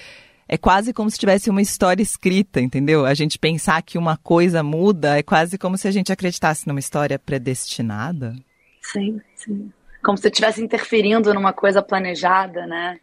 [0.53, 3.07] é quase como se tivesse uma história escrita, entendeu?
[3.07, 6.81] A gente pensar que uma coisa muda é quase como se a gente acreditasse numa
[6.81, 8.35] história predestinada.
[8.83, 9.73] Sim, sim.
[10.03, 12.99] Como se estivesse interferindo numa coisa planejada, né?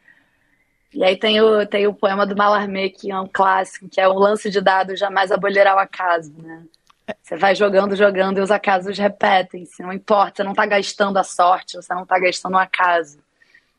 [0.93, 4.09] E aí tem o, tem o poema do Mallarmé, que é um clássico, que é
[4.09, 6.63] o lance de dados jamais abolirá o acaso, né?
[7.23, 9.81] Você vai jogando, jogando e os acasos repetem-se.
[9.81, 13.19] Não importa, você não está gastando a sorte, você não está gastando o acaso.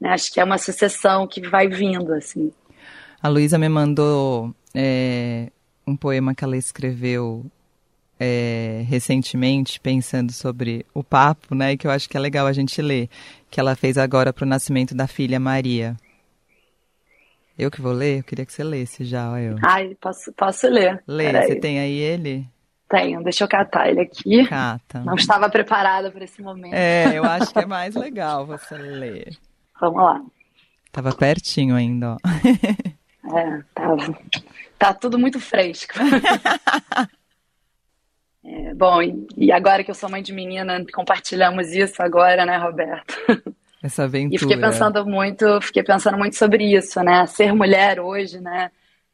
[0.00, 0.08] Né?
[0.08, 2.50] Acho que é uma sucessão que vai vindo, assim.
[3.20, 5.50] A Luísa me mandou é,
[5.86, 7.44] um poema que ela escreveu
[8.18, 11.76] é, recentemente, pensando sobre o papo, né?
[11.76, 13.08] Que eu acho que é legal a gente ler.
[13.50, 15.96] Que ela fez agora para o nascimento da filha Maria.
[17.58, 18.20] Eu que vou ler?
[18.20, 19.56] Eu queria que você lesse já, eu.
[19.64, 21.02] Ai, posso, posso ler.
[21.06, 22.46] Lê, você tem aí ele?
[22.88, 24.46] Tenho, deixa eu catar ele aqui.
[24.46, 25.00] Cata.
[25.00, 26.72] Não estava preparada para esse momento.
[26.72, 29.36] É, eu acho que é mais legal você ler.
[29.80, 30.22] Vamos lá.
[30.90, 32.16] Tava pertinho ainda, ó.
[33.24, 34.18] É, tava.
[34.78, 35.94] Tá tudo muito fresco.
[38.50, 39.02] É, bom,
[39.36, 43.14] e agora que eu sou mãe de menina, compartilhamos isso agora, né, Roberto?
[43.82, 44.34] Essa aventura.
[44.34, 47.26] E fiquei pensando muito, fiquei pensando muito sobre isso, né?
[47.26, 48.70] Ser mulher hoje, né?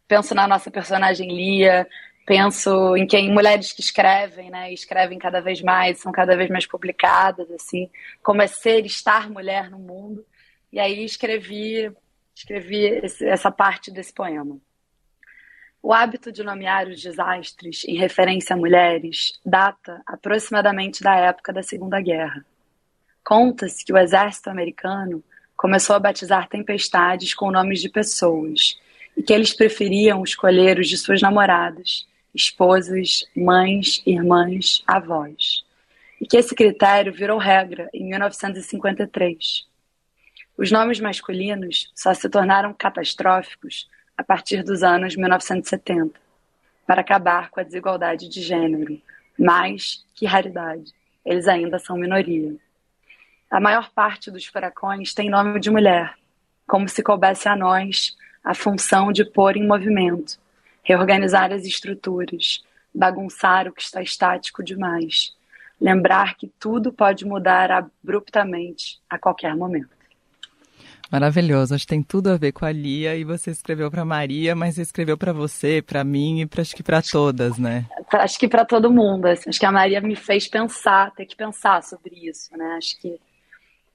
[0.06, 1.84] Penso na nossa personagem Lia,
[2.24, 6.66] penso em quem mulheres que escrevem, né, escrevem cada vez mais, são cada vez mais
[6.66, 7.90] publicadas, assim,
[8.22, 10.24] como é ser estar mulher no mundo.
[10.72, 11.92] E aí escrevi,
[12.34, 14.58] escrevi esse, essa parte desse poema.
[15.82, 21.62] O hábito de nomear os desastres em referência a mulheres data aproximadamente da época da
[21.62, 22.44] Segunda Guerra.
[23.22, 25.22] Conta-se que o exército americano
[25.56, 28.78] começou a batizar tempestades com nomes de pessoas
[29.16, 35.64] e que eles preferiam escolher os de suas namoradas, esposas, mães, irmãs, avós.
[36.20, 39.66] E que esse critério virou regra em 1953.
[40.56, 46.20] Os nomes masculinos só se tornaram catastróficos a partir dos anos 1970,
[46.86, 49.00] para acabar com a desigualdade de gênero,
[49.36, 50.92] mas, que raridade,
[51.24, 52.54] eles ainda são minoria.
[53.50, 56.14] A maior parte dos furacões tem nome de mulher,
[56.66, 60.38] como se coubesse a nós a função de pôr em movimento,
[60.84, 62.62] reorganizar as estruturas,
[62.94, 65.34] bagunçar o que está estático demais,
[65.80, 70.03] lembrar que tudo pode mudar abruptamente a qualquer momento.
[71.14, 74.52] Maravilhoso, acho que tem tudo a ver com a Lia e você escreveu para Maria,
[74.56, 77.86] mas escreveu para você, para mim e para acho que para todas, né?
[78.12, 79.26] Acho que para todo mundo.
[79.26, 82.64] Assim, acho que a Maria me fez pensar, ter que pensar sobre isso, né?
[82.76, 83.16] Acho que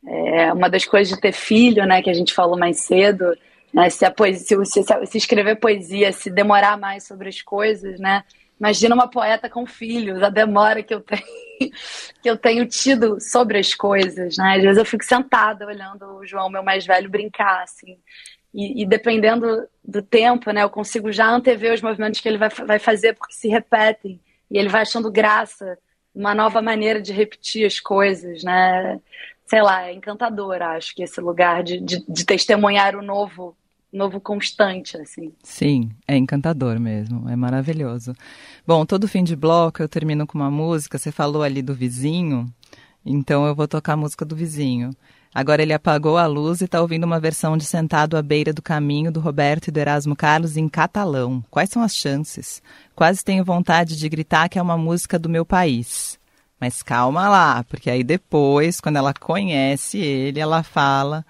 [0.08, 3.38] é uma das coisas de ter filho, né, que a gente falou mais cedo,
[3.73, 3.89] né?
[3.89, 8.23] Se, poesia, se, se, se escrever poesia, se demorar mais sobre as coisas, né?
[8.60, 11.24] Imagina uma poeta com filhos, a demora que eu tenho,
[12.22, 14.56] que eu tenho tido sobre as coisas, né?
[14.58, 17.98] Às vezes eu fico sentada olhando o João, meu mais velho, brincar, assim.
[18.54, 22.50] E, e, dependendo do tempo, né, eu consigo já antever os movimentos que ele vai,
[22.50, 24.19] vai fazer, porque se repetem.
[24.52, 25.78] E ele vai achando graça,
[26.13, 29.00] uma nova maneira de repetir as coisas, né?
[29.45, 33.56] Sei lá, é encantador, acho que esse lugar de, de, de testemunhar o novo
[33.91, 35.32] novo constante, assim.
[35.43, 38.13] Sim, é encantador mesmo, é maravilhoso.
[38.65, 42.45] Bom, todo fim de bloco eu termino com uma música, você falou ali do vizinho,
[43.06, 44.91] então eu vou tocar a música do vizinho.
[45.34, 48.63] Agora ele apagou a luz e está ouvindo uma versão de Sentado à Beira do
[48.63, 51.43] Caminho do Roberto e do Erasmo Carlos em catalão.
[51.52, 52.63] Quais são as chances?
[52.95, 56.19] Quase tenho vontade de gritar que é uma música do meu país.
[56.60, 61.23] Mas calma lá, porque aí depois, quando ela conhece ele, ela fala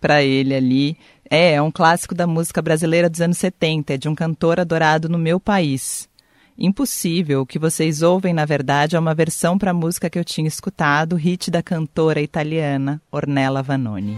[0.00, 0.96] para ele ali
[1.30, 5.08] é, é um clássico da música brasileira dos anos 70, é de um cantor adorado
[5.08, 6.08] no meu país.
[6.58, 10.24] Impossível, o que vocês ouvem, na verdade, é uma versão para a música que eu
[10.24, 14.16] tinha escutado, hit da cantora italiana Ornella Vanoni.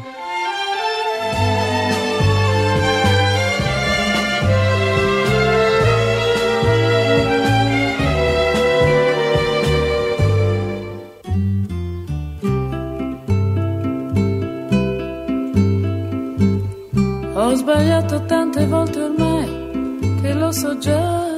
[17.50, 21.28] Ho sbagliato tante volte ormai che lo so già.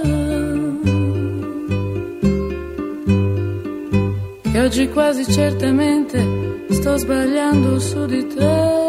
[4.43, 8.81] Che oggi quasi certamente sto sbagliando su di te.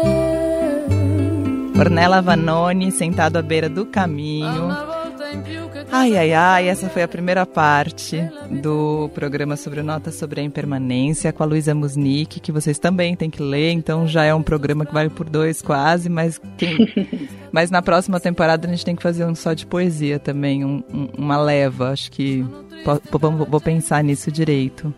[1.78, 5.03] Ornella Vanoni sentado à beira do caminho
[5.90, 8.20] Ai, ai, ai, essa foi a primeira parte
[8.50, 13.30] do programa sobre Nota sobre a Impermanência com a Luísa Musnick, que vocês também têm
[13.30, 16.40] que ler, então já é um programa que vale por dois quase, mas
[17.52, 20.82] mas na próxima temporada a gente tem que fazer um só de poesia também, um,
[20.92, 22.44] um, uma leva, acho que
[23.10, 24.92] vou, vou pensar nisso direito.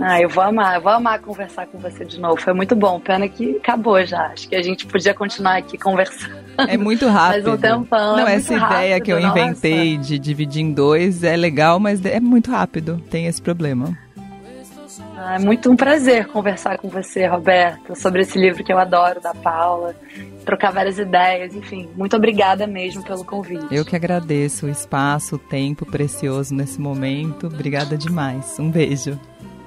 [0.00, 2.40] Ah, eu vou amar, eu vou amar conversar com você de novo.
[2.40, 3.00] Foi muito bom.
[3.00, 4.26] Pena que acabou já.
[4.26, 6.47] Acho que a gente podia continuar aqui conversando.
[6.66, 7.48] É muito rápido.
[7.48, 8.16] Mais um tempão.
[8.16, 10.08] Não, é essa ideia rápido, que eu inventei nossa.
[10.08, 13.00] de dividir em dois é legal, mas é muito rápido.
[13.10, 13.96] Tem esse problema.
[15.16, 19.20] Ah, é muito um prazer conversar com você, Roberto, sobre esse livro que eu adoro,
[19.20, 19.94] da Paula,
[20.44, 21.88] trocar várias ideias, enfim.
[21.96, 23.66] Muito obrigada mesmo pelo convite.
[23.70, 27.48] Eu que agradeço o espaço, o tempo precioso nesse momento.
[27.48, 28.58] Obrigada demais.
[28.58, 29.18] Um beijo.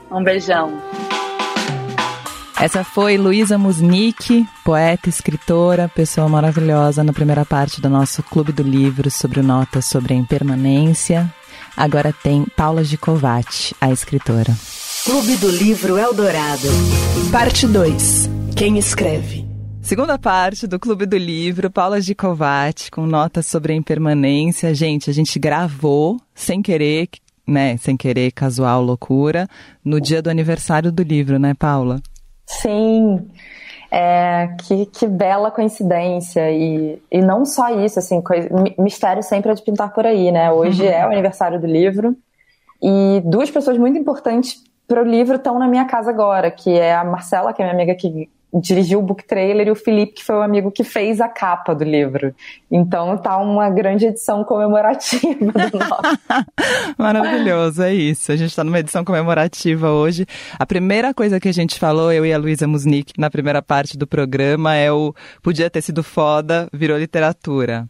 [0.10, 0.72] Um beijão.
[2.62, 8.62] Essa foi Luísa Musnick, poeta, escritora, pessoa maravilhosa na primeira parte do nosso Clube do
[8.62, 11.28] Livro sobre notas sobre a impermanência.
[11.76, 14.56] Agora tem Paula Gicovati, a escritora.
[15.04, 16.68] Clube do Livro Eldorado.
[17.32, 18.30] Parte 2.
[18.56, 19.44] Quem escreve?
[19.82, 24.72] Segunda parte do Clube do Livro, Paula Gicovati, com notas sobre a impermanência.
[24.76, 27.10] Gente, a gente gravou sem querer,
[27.48, 29.50] né, sem querer, casual, loucura,
[29.84, 32.00] no dia do aniversário do livro, né, Paula?
[32.60, 33.30] Sim,
[33.92, 36.52] é, que, que bela coincidência.
[36.52, 40.52] E, e não só isso, assim, coisa, mistério sempre é de pintar por aí, né?
[40.52, 42.16] Hoje é o aniversário do livro
[42.82, 46.94] e duas pessoas muito importantes para o livro estão na minha casa agora, que é
[46.94, 50.24] a Marcela, que é minha amiga que dirigiu o book trailer e o Felipe, que
[50.24, 52.34] foi o amigo que fez a capa do livro.
[52.70, 56.46] Então tá uma grande edição comemorativa do nosso.
[56.98, 58.32] Maravilhoso, é isso.
[58.32, 60.26] A gente está numa edição comemorativa hoje.
[60.60, 63.98] A primeira coisa que a gente falou, eu e a Luísa Musnick, na primeira parte
[63.98, 67.88] do programa, é o podia ter sido foda, virou literatura.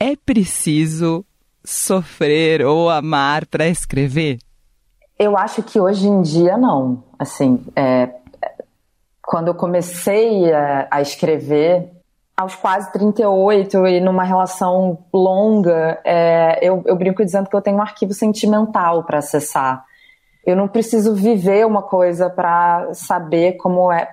[0.00, 1.24] É preciso
[1.64, 4.38] sofrer ou amar para escrever?
[5.18, 7.02] Eu acho que hoje em dia não.
[7.18, 8.08] Assim, é,
[9.28, 11.92] quando eu comecei a, a, escrever,
[12.34, 17.76] aos quase 38 e numa relação longa, é, eu, eu, brinco dizendo que eu tenho
[17.76, 19.84] um arquivo sentimental para acessar.
[20.46, 24.08] Eu não preciso viver uma coisa para saber como é,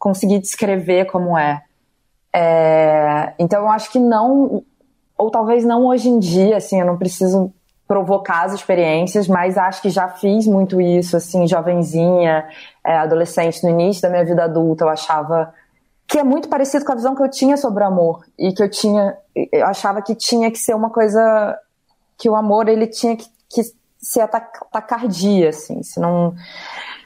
[0.00, 1.62] conseguir descrever como é.
[2.34, 3.34] é.
[3.38, 4.64] Então eu acho que não,
[5.16, 7.52] ou talvez não hoje em dia, assim, eu não preciso
[7.86, 12.46] provocar as experiências, mas acho que já fiz muito isso, assim, jovenzinha,
[12.84, 15.54] é, adolescente, no início da minha vida adulta, eu achava
[16.06, 18.62] que é muito parecido com a visão que eu tinha sobre o amor e que
[18.62, 19.16] eu tinha,
[19.52, 21.58] eu achava que tinha que ser uma coisa
[22.16, 23.62] que o amor ele tinha que, que
[24.00, 24.28] ser
[24.72, 26.34] tacardia, assim, se não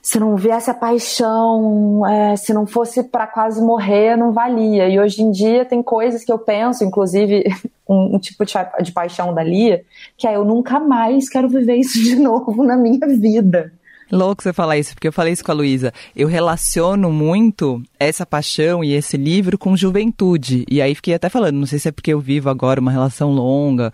[0.02, 4.88] se não viesse a paixão, é, se não fosse para quase morrer, não valia.
[4.88, 7.44] E hoje em dia tem coisas que eu penso, inclusive
[7.88, 9.84] um, um tipo de, de paixão da Lia,
[10.16, 13.72] que é eu nunca mais quero viver isso de novo na minha vida.
[14.10, 15.92] Louco você falar isso, porque eu falei isso com a Luísa.
[16.16, 20.64] Eu relaciono muito essa paixão e esse livro com juventude.
[20.68, 23.30] E aí fiquei até falando, não sei se é porque eu vivo agora uma relação
[23.30, 23.92] longa,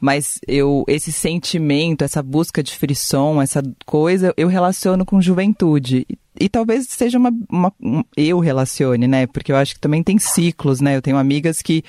[0.00, 6.06] mas eu esse sentimento, essa busca de frisson, essa coisa, eu relaciono com juventude.
[6.38, 9.26] E, talvez seja uma, uma um, eu relacione, né?
[9.26, 10.96] Porque eu acho que também tem ciclos, né?
[10.96, 11.84] Eu tenho amigas que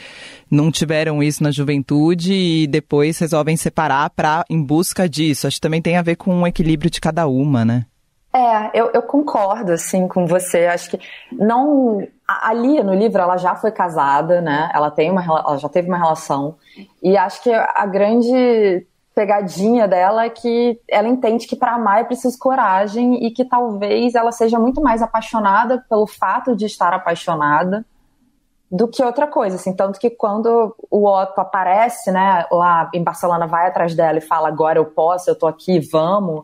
[0.51, 5.47] não tiveram isso na juventude e depois resolvem separar para em busca disso.
[5.47, 7.85] Acho que também tem a ver com o equilíbrio de cada uma, né?
[8.35, 10.65] É, eu, eu concordo, assim, com você.
[10.65, 10.99] Acho que
[11.31, 14.71] não a Lia, no livro, ela já foi casada, né?
[14.73, 16.55] Ela, tem uma, ela já teve uma relação.
[17.01, 22.37] E acho que a grande pegadinha dela que ela entende que para amar é preciso
[22.37, 27.85] coragem e que talvez ela seja muito mais apaixonada pelo fato de estar apaixonada
[28.71, 33.45] do que outra coisa, assim, tanto que quando o Otto aparece, né, lá em Barcelona,
[33.45, 36.43] vai atrás dela e fala, agora eu posso, eu tô aqui, vamos,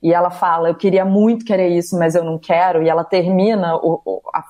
[0.00, 3.74] e ela fala, eu queria muito querer isso, mas eu não quero, e ela termina
[3.74, 4.44] o, o, a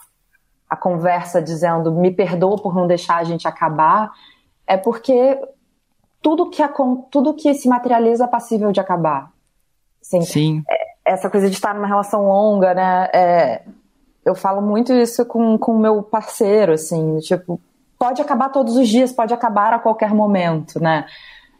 [0.74, 4.12] a conversa dizendo me perdoa por não deixar a gente acabar,
[4.66, 5.40] é porque
[6.24, 6.72] tudo que, a,
[7.10, 9.30] tudo que se materializa é passível de acabar.
[10.00, 10.64] Assim, Sim.
[10.66, 13.10] É, essa coisa de estar numa relação longa, né?
[13.12, 13.62] É,
[14.24, 17.60] eu falo muito isso com o meu parceiro, assim, tipo,
[17.98, 21.04] pode acabar todos os dias, pode acabar a qualquer momento, né?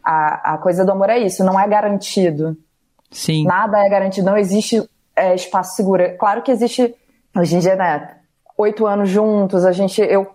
[0.03, 2.57] A, a coisa do amor é isso, não é garantido.
[3.11, 3.45] Sim.
[3.45, 4.83] Nada é garantido, não existe
[5.15, 6.17] é, espaço seguro.
[6.17, 6.95] Claro que existe,
[7.37, 8.17] hoje em dia, né?
[8.57, 10.27] oito anos juntos, a gente, eu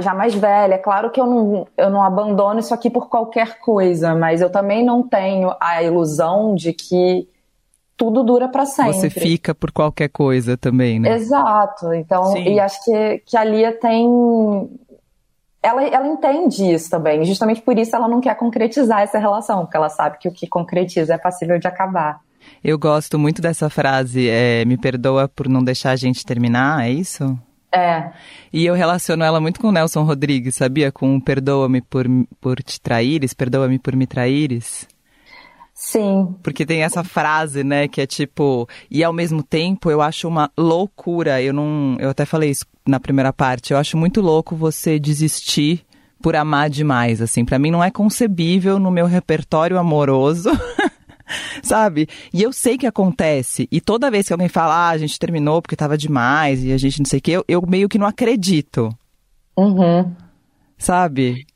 [0.00, 3.58] já mais velha, é claro que eu não, eu não abandono isso aqui por qualquer
[3.58, 7.28] coisa, mas eu também não tenho a ilusão de que
[7.96, 8.94] tudo dura para sempre.
[8.94, 11.14] Você fica por qualquer coisa também, né?
[11.14, 11.92] Exato.
[11.92, 12.54] Então, Sim.
[12.54, 14.06] e acho que, que a Lia tem.
[15.62, 17.24] Ela, ela entende isso também.
[17.24, 20.46] Justamente por isso ela não quer concretizar essa relação, porque ela sabe que o que
[20.46, 22.20] concretiza é passível de acabar.
[22.62, 26.90] Eu gosto muito dessa frase, é, me perdoa por não deixar a gente terminar, é
[26.90, 27.38] isso?
[27.74, 28.12] É.
[28.52, 30.92] E eu relaciono ela muito com o Nelson Rodrigues, sabia?
[30.92, 32.06] Com perdoa-me por,
[32.40, 34.86] por te traíres, perdoa-me por me traíres.
[35.74, 36.36] Sim.
[36.40, 40.48] Porque tem essa frase, né, que é tipo, e ao mesmo tempo eu acho uma
[40.56, 45.00] loucura, eu não, eu até falei isso na primeira parte, eu acho muito louco você
[45.00, 45.84] desistir
[46.22, 50.48] por amar demais, assim, para mim não é concebível no meu repertório amoroso
[51.62, 52.08] sabe?
[52.32, 53.68] E eu sei que acontece.
[53.70, 56.78] E toda vez que alguém fala, ah, a gente terminou porque tava demais e a
[56.78, 58.90] gente não sei o que, eu, eu meio que não acredito.
[59.56, 60.12] Uhum.
[60.76, 61.46] Sabe?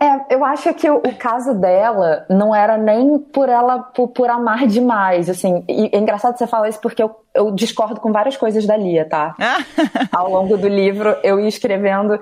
[0.00, 4.28] É, eu acho que o, o, caso dela não era nem por ela por, por
[4.28, 5.64] amar demais, assim.
[5.68, 9.08] E é engraçado você falar isso porque eu, eu discordo com várias coisas da Lia,
[9.08, 9.34] tá?
[10.12, 12.20] Ao longo do livro eu ia escrevendo.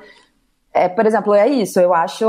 [0.72, 1.80] É, por exemplo, é isso.
[1.80, 2.24] Eu acho.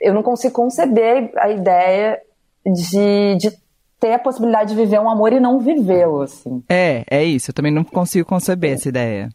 [0.00, 2.20] Eu não consigo conceber a ideia
[2.64, 3.62] de, de
[3.98, 6.62] ter a possibilidade de viver um amor e não vivê-lo, assim.
[6.68, 7.50] É, é isso.
[7.50, 9.28] Eu também não consigo conceber essa ideia.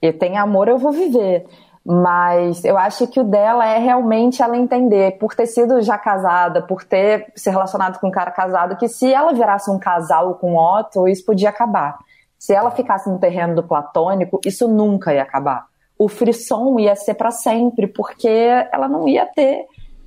[0.00, 1.44] E tem amor, eu vou viver.
[1.84, 6.62] Mas eu acho que o dela é realmente ela entender, por ter sido já casada,
[6.62, 10.56] por ter se relacionado com um cara casado, que se ela virasse um casal com
[10.56, 11.98] Otto, isso podia acabar.
[12.38, 15.66] Se ela ficasse no terreno do platônico, isso nunca ia acabar.
[15.98, 18.28] O frisson ia ser para sempre, porque
[18.72, 19.66] ela não ia ter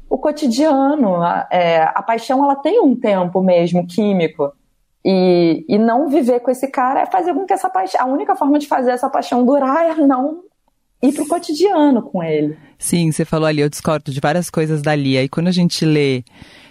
[0.10, 1.16] o cotidiano.
[1.22, 4.52] A, é, a paixão ela tem um tempo mesmo químico.
[5.04, 8.02] E, e não viver com esse cara é fazer com que essa paixão.
[8.02, 10.42] A única forma de fazer essa paixão durar é não
[11.02, 12.58] ir pro cotidiano com ele.
[12.80, 15.18] Sim, você falou ali, eu discordo de várias coisas dali.
[15.18, 16.24] Aí quando a gente lê,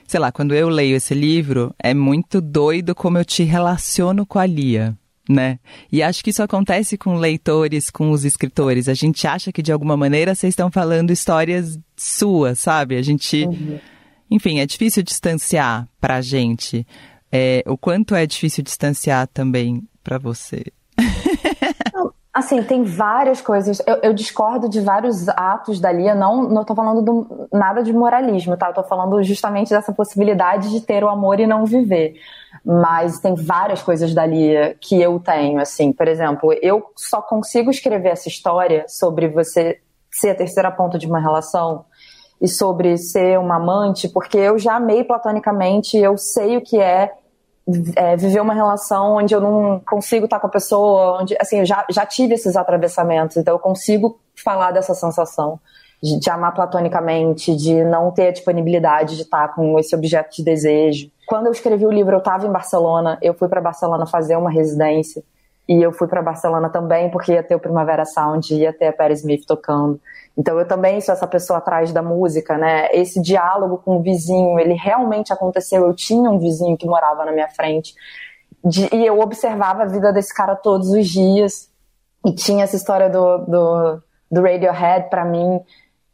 [0.06, 4.38] sei lá, quando eu leio esse livro, é muito doido como eu te relaciono com
[4.38, 4.96] a Lia
[5.28, 5.58] né?
[5.90, 8.88] E acho que isso acontece com leitores, com os escritores.
[8.88, 12.96] A gente acha que de alguma maneira vocês estão falando histórias suas, sabe?
[12.96, 13.44] A gente.
[13.44, 13.78] Uhum.
[14.30, 16.87] Enfim, é difícil distanciar pra gente.
[17.30, 20.64] É, o quanto é difícil distanciar também para você?
[22.35, 23.80] Assim, tem várias coisas.
[23.87, 26.16] Eu, eu, discordo de vários atos da Lia.
[26.16, 28.70] Não, não tô falando do, nada de moralismo, tá?
[28.70, 32.16] Eu tô falando justamente dessa possibilidade de ter o amor e não viver.
[32.64, 35.92] Mas tem várias coisas da Lia que eu tenho, assim.
[35.92, 39.78] Por exemplo, eu só consigo escrever essa história sobre você
[40.10, 41.85] ser a terceira ponta de uma relação
[42.42, 47.12] e sobre ser uma amante, porque eu já amei platonicamente, eu sei o que é
[47.96, 51.67] é, viver uma relação onde eu não consigo estar com a pessoa, onde, assim, eu
[51.67, 55.58] já, já tive esses atravessamentos, então eu consigo falar dessa sensação.
[56.02, 60.44] de, de amar platonicamente, de não ter a disponibilidade de estar com esse objeto de
[60.44, 61.10] desejo.
[61.27, 64.50] Quando eu escrevi o livro, eu estava em Barcelona, eu fui para Barcelona fazer uma
[64.50, 65.23] residência
[65.69, 68.92] e eu fui para Barcelona também porque ia ter o Primavera Sound, ia ter a
[68.92, 70.00] Perry Smith tocando.
[70.37, 72.88] Então eu também sou essa pessoa atrás da música, né?
[72.92, 75.87] Esse diálogo com o vizinho, ele realmente aconteceu.
[75.87, 77.94] Eu tinha um vizinho que morava na minha frente
[78.65, 81.71] de, e eu observava a vida desse cara todos os dias.
[82.27, 85.60] E tinha essa história do, do, do Radiohead para mim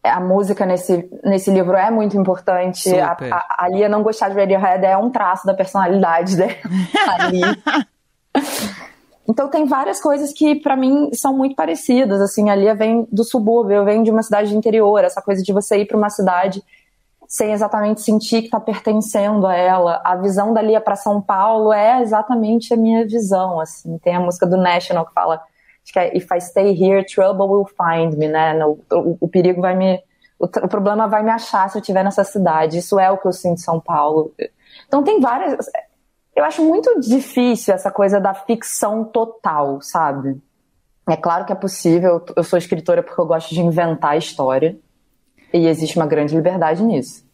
[0.03, 2.88] a música nesse, nesse livro é muito importante.
[2.98, 6.55] A, a, a Lia não gostar de Radiohead é um traço da personalidade dela
[7.18, 7.42] ali.
[9.30, 12.20] Então tem várias coisas que para mim são muito parecidas.
[12.20, 15.04] Assim, a Lia vem do subúrbio, vem de uma cidade de interior.
[15.04, 16.62] Essa coisa de você ir para uma cidade
[17.28, 20.00] sem exatamente sentir que está pertencendo a ela.
[20.04, 23.60] A visão da Lia para São Paulo é exatamente a minha visão.
[23.60, 25.40] Assim, tem a música do National que fala
[25.84, 28.64] acho que é If I Stay Here, Trouble Will Find Me, né?
[28.66, 30.02] O, o, o perigo vai me.
[30.40, 32.78] O, o, problema vai me achar se eu estiver nessa cidade.
[32.78, 34.34] Isso é o que eu sinto em São Paulo.
[34.88, 35.70] Então tem várias.
[36.34, 40.40] Eu acho muito difícil essa coisa da ficção total, sabe?
[41.08, 42.24] É claro que é possível.
[42.36, 44.78] Eu sou escritora porque eu gosto de inventar história.
[45.52, 47.24] E existe uma grande liberdade nisso.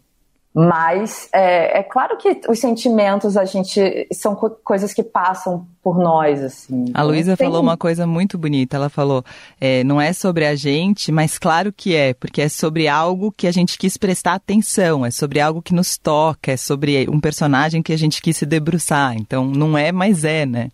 [0.59, 5.99] Mas é, é, claro que os sentimentos a gente são co coisas que passam por
[5.99, 6.87] nós, assim.
[6.95, 8.79] A Luísa falou uma coisa muito bonita.
[8.79, 9.23] Ela falou:
[9.61, 13.47] é, não é sobre a gente, mas claro que é, porque é sobre algo que
[13.47, 17.83] a gente quis prestar atenção, é sobre algo que nos toca, é sobre um personagem
[17.83, 19.15] que a gente quis se debruçar.
[19.15, 20.71] Então não é, mas é, né?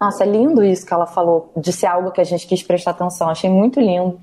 [0.00, 2.92] Nossa, é lindo isso que ela falou, de ser algo que a gente quis prestar
[2.92, 3.28] atenção.
[3.28, 4.18] Achei muito lindo.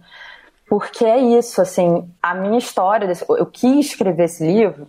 [0.68, 4.88] Porque é isso, assim, a minha história, eu quis escrever esse livro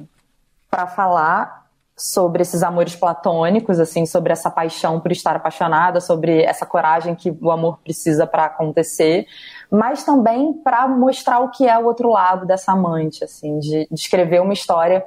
[0.71, 6.65] para falar sobre esses amores platônicos, assim, sobre essa paixão por estar apaixonada, sobre essa
[6.65, 9.27] coragem que o amor precisa para acontecer,
[9.71, 14.01] mas também para mostrar o que é o outro lado dessa amante, assim, de, de
[14.01, 15.05] escrever uma história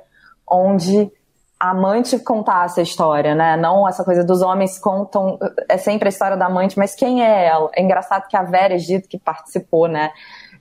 [0.49, 1.09] onde
[1.57, 3.55] a amante contasse a história, né?
[3.55, 5.37] Não essa coisa dos homens contam,
[5.69, 7.69] é sempre a história da amante, mas quem é ela?
[7.73, 10.11] É engraçado que a Vera Egito, que participou, né?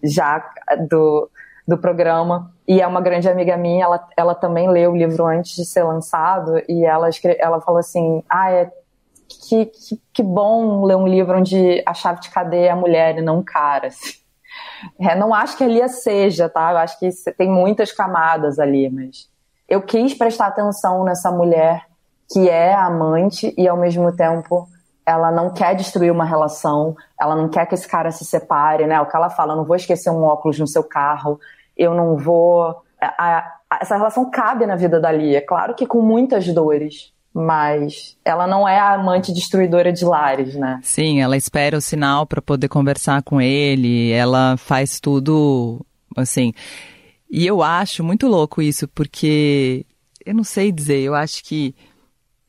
[0.02, 0.44] Já
[0.88, 1.30] do,
[1.66, 2.52] do programa.
[2.66, 5.82] E é uma grande amiga minha, ela, ela também leu o livro antes de ser
[5.82, 8.70] lançado, e ela, ela falou assim: ah, é,
[9.28, 13.18] que, que, que, bom ler um livro onde a chave de cadeia é a mulher
[13.18, 13.88] e não o cara.
[13.88, 14.18] Assim.
[14.98, 16.72] É, não acho que ali seja, tá?
[16.72, 19.28] Eu acho que tem muitas camadas ali, mas
[19.68, 21.86] eu quis prestar atenção nessa mulher
[22.32, 24.66] que é amante e ao mesmo tempo
[25.10, 29.00] ela não quer destruir uma relação, ela não quer que esse cara se separe, né?
[29.00, 31.40] O que ela fala, eu não vou esquecer um óculos no seu carro,
[31.76, 32.82] eu não vou.
[33.80, 38.68] Essa relação cabe na vida da Lia, claro que com muitas dores, mas ela não
[38.68, 40.78] é a amante destruidora de lares, né?
[40.82, 45.84] Sim, ela espera o sinal para poder conversar com ele, ela faz tudo
[46.16, 46.52] assim.
[47.28, 49.84] E eu acho muito louco isso, porque
[50.24, 51.74] eu não sei dizer, eu acho que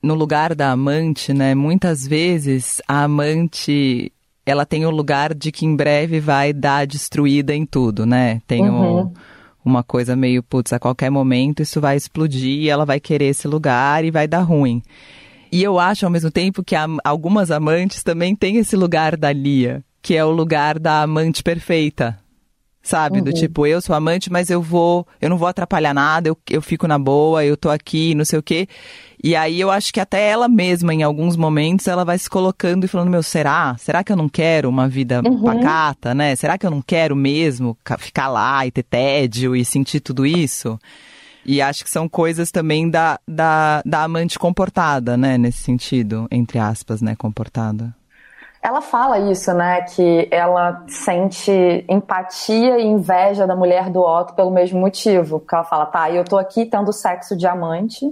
[0.01, 1.53] no lugar da amante, né?
[1.53, 4.11] Muitas vezes a amante
[4.45, 8.41] ela tem o lugar de que em breve vai dar destruída em tudo, né?
[8.47, 9.03] Tem uhum.
[9.03, 9.13] o,
[9.63, 13.47] uma coisa meio, putz, a qualquer momento isso vai explodir e ela vai querer esse
[13.47, 14.81] lugar e vai dar ruim.
[15.51, 19.83] E eu acho ao mesmo tempo que algumas amantes também têm esse lugar da Lia,
[20.01, 22.17] que é o lugar da amante perfeita,
[22.83, 23.19] Sabe?
[23.19, 23.25] Uhum.
[23.25, 26.61] Do tipo, eu sou amante, mas eu vou, eu não vou atrapalhar nada, eu, eu
[26.61, 28.67] fico na boa, eu tô aqui, não sei o quê.
[29.23, 32.85] E aí eu acho que até ela mesma, em alguns momentos, ela vai se colocando
[32.85, 33.75] e falando, meu, será?
[33.77, 35.43] Será que eu não quero uma vida uhum.
[35.43, 36.35] pacata, né?
[36.35, 40.79] Será que eu não quero mesmo ficar lá e ter tédio e sentir tudo isso?
[41.45, 45.37] E acho que são coisas também da, da, da amante comportada, né?
[45.37, 47.15] Nesse sentido, entre aspas, né?
[47.15, 47.93] Comportada.
[48.63, 49.81] Ela fala isso, né?
[49.81, 51.51] Que ela sente
[51.87, 55.39] empatia e inveja da mulher do Otto pelo mesmo motivo.
[55.39, 58.05] Porque ela fala, tá, eu tô aqui tendo sexo diamante,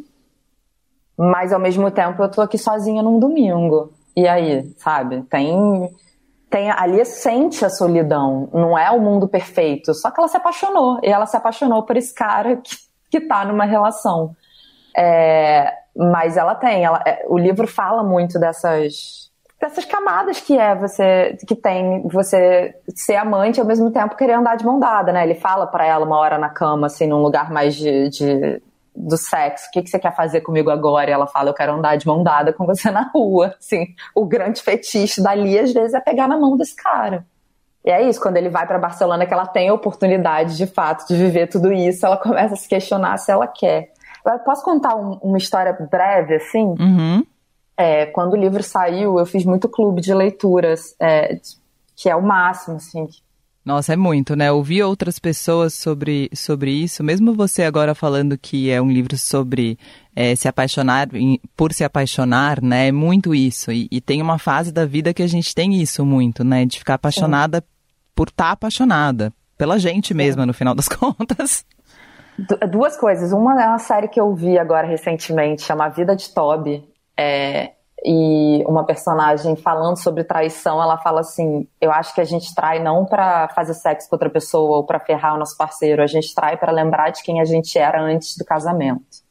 [1.19, 3.91] mas ao mesmo tempo eu tô aqui sozinha num domingo.
[4.15, 5.21] E aí, sabe?
[5.23, 5.93] Tem.
[6.49, 10.99] Tem, ali sente a solidão, não é o mundo perfeito, só que ela se apaixonou,
[11.03, 12.75] e ela se apaixonou por esse cara que,
[13.11, 14.35] que tá numa relação.
[14.97, 19.29] É, mas ela tem, ela, é, o livro fala muito dessas,
[19.61, 24.57] dessas camadas que é você que tem você ser amante ao mesmo tempo querer andar
[24.57, 25.23] de mão dada, né?
[25.23, 28.59] Ele fala para ela uma hora na cama, assim, num lugar mais de, de
[28.99, 31.09] do sexo, o que, que você quer fazer comigo agora?
[31.09, 33.55] E ela fala, eu quero andar de mão dada com você na rua.
[33.57, 37.25] Assim, o grande fetiche dali, às vezes, é pegar na mão desse cara.
[37.85, 41.07] E é isso, quando ele vai para Barcelona, que ela tem a oportunidade, de fato,
[41.07, 43.93] de viver tudo isso, ela começa a se questionar se ela quer.
[44.25, 46.75] Eu posso contar um, uma história breve, assim?
[46.77, 47.25] Uhum.
[47.77, 51.39] É, quando o livro saiu, eu fiz muito clube de leituras, é,
[51.95, 53.07] que é o máximo, assim.
[53.69, 54.51] Nossa, é muito, né?
[54.51, 59.77] Ouvir outras pessoas sobre, sobre isso, mesmo você agora falando que é um livro sobre
[60.15, 61.07] é, se apaixonar
[61.55, 62.87] por se apaixonar, né?
[62.87, 63.71] É muito isso.
[63.71, 66.65] E, e, tem uma fase da vida que a gente tem isso muito, né?
[66.65, 67.67] De ficar apaixonada Sim.
[68.15, 69.31] por estar tá apaixonada.
[69.55, 70.47] Pela gente mesma, Sim.
[70.47, 71.63] no final das contas.
[72.71, 73.31] Duas coisas.
[73.31, 76.89] Uma é uma série que eu vi agora recentemente, chama Vida de Toby.
[77.15, 77.73] É,
[78.05, 82.81] e uma personagem falando sobre traição, ela fala assim: Eu acho que a gente trai
[82.81, 86.33] não para fazer sexo com outra pessoa ou para ferrar o nosso parceiro, a gente
[86.33, 89.29] trai para lembrar de quem a gente era antes do casamento.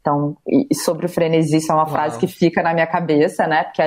[0.00, 1.92] Então, e sobre o frenesi, isso é uma Uau.
[1.92, 3.64] frase que fica na minha cabeça, né?
[3.64, 3.82] Porque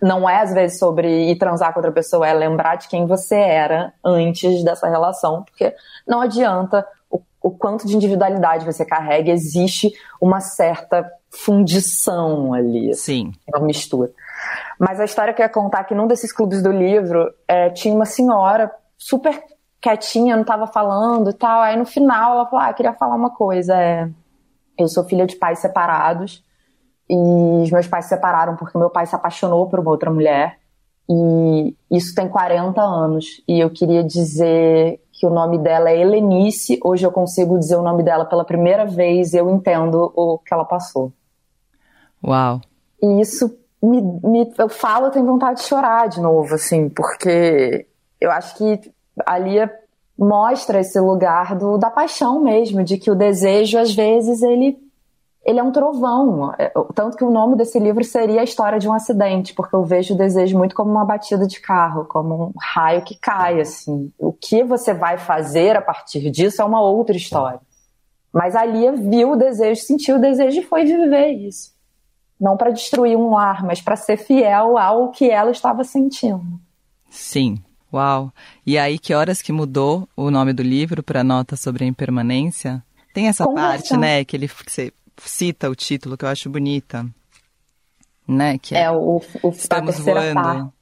[0.00, 3.36] não é às vezes sobre ir transar com outra pessoa, é lembrar de quem você
[3.36, 5.74] era antes dessa relação, porque
[6.06, 6.86] não adianta
[7.46, 12.92] o, quanto de individualidade você carrega, existe uma certa fundição ali.
[12.94, 13.32] Sim.
[13.48, 14.10] Uma mistura.
[14.80, 17.94] Mas a história que eu ia contar que num desses clubes do livro é, tinha
[17.94, 19.40] uma senhora super
[19.80, 21.60] quietinha, não estava falando e tal.
[21.60, 23.74] Aí no final ela falou: Ah, queria falar uma coisa.
[23.80, 24.10] É,
[24.76, 26.44] eu sou filha de pais separados
[27.08, 30.58] e os meus pais se separaram porque meu pai se apaixonou por uma outra mulher.
[31.08, 33.40] E isso tem 40 anos.
[33.46, 36.78] E eu queria dizer que o nome dela é Helenice.
[36.84, 39.32] Hoje eu consigo dizer o nome dela pela primeira vez.
[39.32, 41.10] Eu entendo o que ela passou.
[42.22, 42.60] Uau!
[43.02, 47.86] E isso me, me, eu falo, eu tenho vontade de chorar de novo, assim, porque
[48.20, 48.92] eu acho que
[49.24, 49.72] a Lia
[50.18, 54.78] mostra esse lugar do, da paixão mesmo, de que o desejo, às vezes, ele,
[55.46, 56.52] ele é um trovão.
[56.58, 59.84] É, tanto que o nome desse livro seria a história de um acidente, porque eu
[59.84, 64.12] vejo o desejo muito como uma batida de carro, como um raio que cai, assim.
[64.18, 67.60] O que você vai fazer a partir disso é uma outra história.
[68.32, 71.76] Mas a Lia viu o desejo, sentiu o desejo e foi viver isso
[72.38, 76.60] não para destruir um lar, mas para ser fiel ao que ela estava sentindo.
[77.10, 77.58] Sim.
[77.92, 78.32] Uau!
[78.66, 82.82] E aí, que horas que mudou o nome do livro para nota sobre a impermanência?
[83.14, 87.06] Tem essa parte, né, que ele que você cita o título que eu acho bonita,
[88.26, 88.58] né?
[88.58, 90.72] Que é, é o, o estamos voando.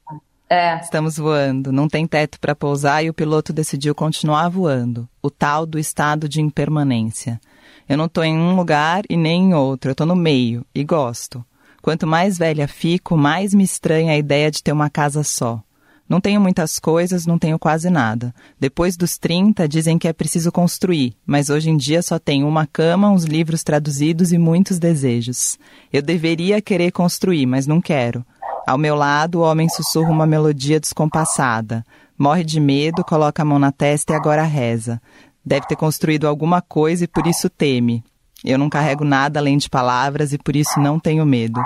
[0.48, 0.78] É.
[0.78, 5.08] Estamos voando, não tem teto para pousar e o piloto decidiu continuar voando.
[5.22, 7.40] O tal do estado de impermanência.
[7.88, 10.84] Eu não estou em um lugar e nem em outro, eu estou no meio e
[10.84, 11.44] gosto.
[11.82, 15.62] Quanto mais velha fico, mais me estranha a ideia de ter uma casa só.
[16.08, 18.34] Não tenho muitas coisas, não tenho quase nada.
[18.60, 22.66] Depois dos 30, dizem que é preciso construir, mas hoje em dia só tenho uma
[22.66, 25.58] cama, uns livros traduzidos e muitos desejos.
[25.92, 28.24] Eu deveria querer construir, mas não quero.
[28.66, 31.84] Ao meu lado, o homem sussurra uma melodia descompassada.
[32.18, 35.00] Morre de medo, coloca a mão na testa e agora reza.
[35.44, 38.04] Deve ter construído alguma coisa e por isso teme.
[38.44, 41.60] Eu não carrego nada além de palavras e por isso não tenho medo.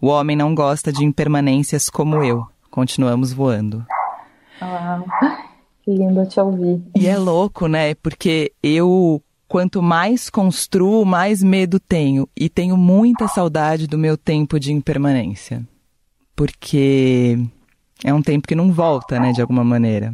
[0.00, 2.46] O homem não gosta de impermanências como eu.
[2.76, 3.86] Continuamos voando.
[4.60, 5.02] Ah,
[5.82, 6.82] que lindo te ouvir.
[6.94, 7.94] E é louco, né?
[7.94, 12.28] Porque eu, quanto mais construo, mais medo tenho.
[12.36, 15.66] E tenho muita saudade do meu tempo de impermanência.
[16.36, 17.38] Porque
[18.04, 20.12] é um tempo que não volta, né, de alguma maneira.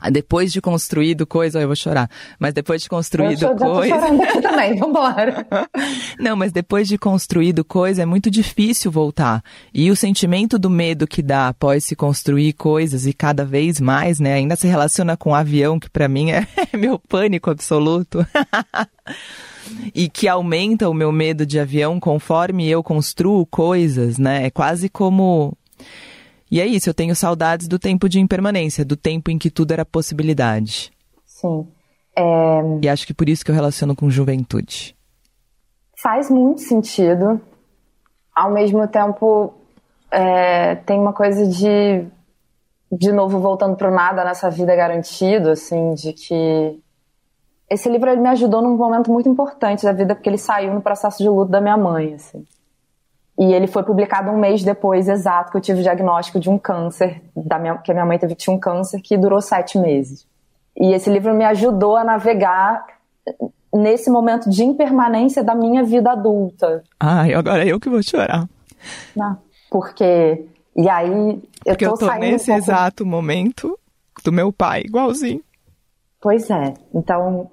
[0.00, 2.08] Ah, depois de construído coisa, eu vou chorar.
[2.38, 3.94] Mas depois de construído eu coisa.
[3.94, 5.46] Eu também, vambora.
[6.18, 9.42] Não, mas depois de construído coisa, é muito difícil voltar.
[9.72, 14.20] E o sentimento do medo que dá após se construir coisas e cada vez mais,
[14.20, 14.34] né?
[14.34, 18.26] Ainda se relaciona com o avião, que para mim é meu pânico absoluto.
[19.94, 24.46] e que aumenta o meu medo de avião conforme eu construo coisas, né?
[24.46, 25.56] É quase como
[26.52, 29.72] e é isso, eu tenho saudades do tempo de impermanência, do tempo em que tudo
[29.72, 30.92] era possibilidade.
[31.24, 31.66] Sim.
[32.14, 32.60] É...
[32.82, 34.94] E acho que por isso que eu relaciono com juventude.
[36.02, 37.40] Faz muito sentido.
[38.36, 39.54] Ao mesmo tempo,
[40.10, 42.04] é, tem uma coisa de,
[42.92, 46.78] de novo, voltando para o nada nessa vida garantido, assim, de que
[47.70, 50.82] esse livro ele me ajudou num momento muito importante da vida, porque ele saiu no
[50.82, 52.44] processo de luto da minha mãe, assim.
[53.38, 56.58] E ele foi publicado um mês depois, exato, que eu tive o diagnóstico de um
[56.58, 60.26] câncer, da minha, que a minha mãe teve, tinha um câncer que durou sete meses.
[60.76, 62.84] E esse livro me ajudou a navegar
[63.72, 66.82] nesse momento de impermanência da minha vida adulta.
[67.00, 68.48] Ai, agora é eu que vou chorar.
[69.16, 69.38] Não,
[69.70, 70.46] porque.
[70.76, 71.42] E aí.
[71.64, 72.70] Eu porque tô, eu tô nesse um pouco...
[72.70, 73.78] exato momento
[74.24, 75.42] do meu pai, igualzinho.
[76.20, 76.74] Pois é.
[76.94, 77.50] Então,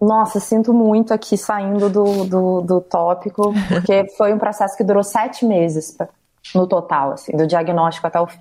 [0.00, 5.02] nossa, sinto muito aqui saindo do, do, do tópico, porque foi um processo que durou
[5.02, 5.96] sete meses
[6.54, 8.40] no total, assim, do diagnóstico até o fim.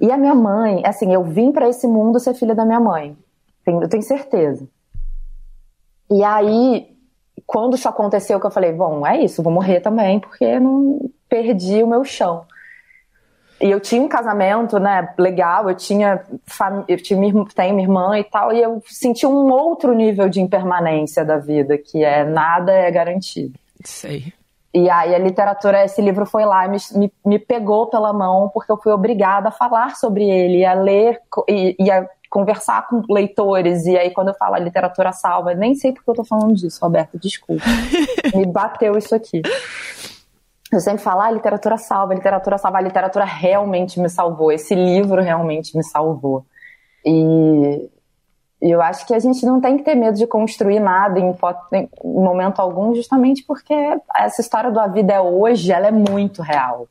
[0.00, 3.16] E a minha mãe, assim, eu vim para esse mundo ser filha da minha mãe,
[3.66, 4.68] eu tenho certeza.
[6.08, 6.96] E aí,
[7.46, 11.82] quando isso aconteceu, que eu falei, bom, é isso, vou morrer também, porque não perdi
[11.82, 12.44] o meu chão.
[13.60, 16.22] E eu tinha um casamento, né, legal, eu tinha,
[16.86, 17.20] eu tinha
[17.54, 21.78] tenho minha irmã e tal, e eu senti um outro nível de impermanência da vida,
[21.78, 23.58] que é nada é garantido.
[23.82, 24.32] Sei.
[24.74, 28.50] E aí a literatura, esse livro foi lá e me, me, me, pegou pela mão,
[28.52, 33.02] porque eu fui obrigada a falar sobre ele, a ler e, e, a conversar com
[33.08, 33.86] leitores.
[33.86, 36.78] E aí quando eu falo a literatura salva, nem sei porque eu tô falando disso,
[36.82, 37.64] Roberto, desculpa.
[38.36, 39.40] me bateu isso aqui.
[40.72, 45.22] Eu sempre falo, ah, literatura salva, literatura salva, a literatura realmente me salvou, esse livro
[45.22, 46.44] realmente me salvou.
[47.04, 47.88] E
[48.60, 51.34] eu acho que a gente não tem que ter medo de construir nada em,
[51.72, 53.74] em momento algum, justamente porque
[54.14, 56.88] essa história da vida é hoje, ela é muito real.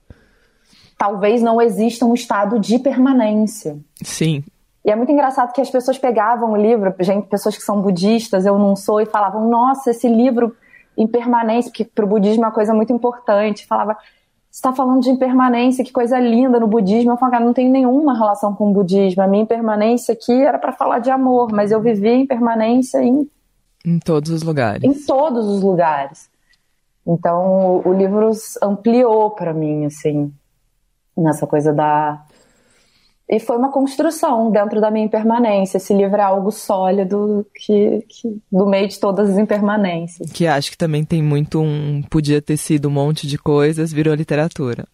[0.98, 3.78] Talvez não exista um estado de permanência.
[4.02, 4.44] Sim.
[4.86, 8.46] E é muito engraçado que as pessoas pegavam o livro, gente, pessoas que são budistas,
[8.46, 10.56] eu não sou, e falavam, nossa, esse livro
[10.98, 13.66] impermanência, porque para o budismo é uma coisa muito importante.
[13.66, 13.98] Falava,
[14.50, 17.12] você está falando de impermanência, que coisa linda no budismo.
[17.12, 19.22] Eu falava, não tem nenhuma relação com o budismo.
[19.22, 23.30] A minha impermanência aqui era para falar de amor, mas eu vivi impermanência em.
[23.86, 24.84] Em todos os lugares.
[24.84, 26.30] Em todos os lugares.
[27.06, 28.32] Então, o, o livro
[28.64, 30.34] ampliou para mim, assim,
[31.16, 32.25] nessa coisa da,
[33.28, 35.78] e foi uma construção dentro da minha impermanência.
[35.78, 40.32] Esse livro é algo sólido que, que do meio de todas as impermanências.
[40.32, 42.04] Que acho que também tem muito um.
[42.04, 44.86] Podia ter sido um monte de coisas, virou literatura.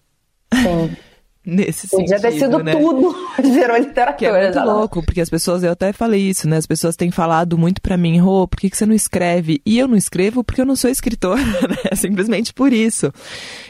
[0.54, 0.96] Sim.
[1.44, 2.76] Nesse Podia sentido, ter sido né?
[2.76, 4.14] tudo, virou literatura.
[4.14, 6.58] Que é muito louco, porque as pessoas, eu até falei isso, né?
[6.58, 9.60] As pessoas têm falado muito para mim, Rô, por que, que você não escreve?
[9.66, 11.96] E eu não escrevo porque eu não sou escritora, né?
[11.96, 13.12] Simplesmente por isso.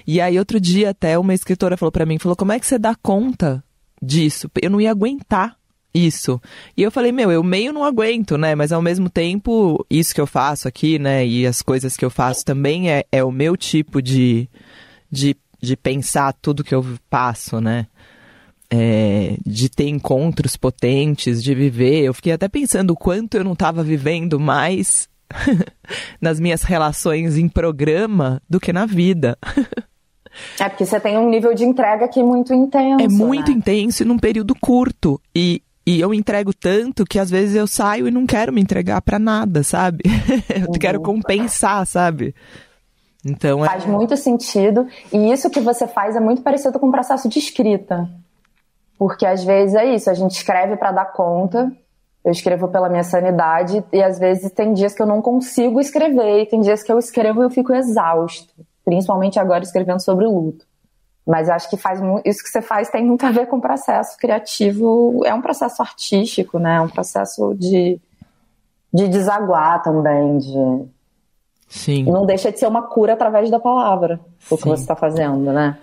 [0.05, 2.77] E aí, outro dia, até uma escritora falou para mim, falou, como é que você
[2.77, 3.63] dá conta
[4.01, 4.49] disso.
[4.61, 5.57] Eu não ia aguentar
[5.93, 6.41] isso.
[6.75, 8.55] E eu falei, meu, eu meio não aguento, né?
[8.55, 11.25] Mas ao mesmo tempo, isso que eu faço aqui, né?
[11.25, 14.49] E as coisas que eu faço também é, é o meu tipo de,
[15.11, 17.87] de, de pensar tudo que eu passo, né?
[18.73, 22.03] É, de ter encontros potentes, de viver.
[22.03, 25.09] Eu fiquei até pensando o quanto eu não estava vivendo mais
[26.21, 29.37] nas minhas relações em programa do que na vida.
[30.59, 33.03] É porque você tem um nível de entrega aqui muito intenso.
[33.03, 33.57] É muito né?
[33.57, 35.19] intenso e num período curto.
[35.35, 39.01] E, e eu entrego tanto que às vezes eu saio e não quero me entregar
[39.01, 40.03] para nada, sabe?
[40.49, 40.79] eu uhum.
[40.79, 42.35] quero compensar, sabe?
[43.25, 43.67] Então é...
[43.67, 44.87] Faz muito sentido.
[45.11, 48.09] E isso que você faz é muito parecido com o processo de escrita.
[48.97, 51.71] Porque às vezes é isso, a gente escreve para dar conta.
[52.23, 56.43] Eu escrevo pela minha sanidade e às vezes tem dias que eu não consigo escrever
[56.43, 58.53] e tem dias que eu escrevo e eu fico exausto
[58.83, 60.65] principalmente agora escrevendo sobre o luto.
[61.25, 64.17] Mas acho que faz isso que você faz tem muito a ver com o processo
[64.17, 66.77] criativo, é um processo artístico, né?
[66.77, 67.99] É um processo de,
[68.91, 70.85] de desaguar também, de
[71.67, 72.03] Sim.
[72.03, 74.19] não deixa de ser uma cura através da palavra,
[74.49, 75.77] o que você está fazendo, né?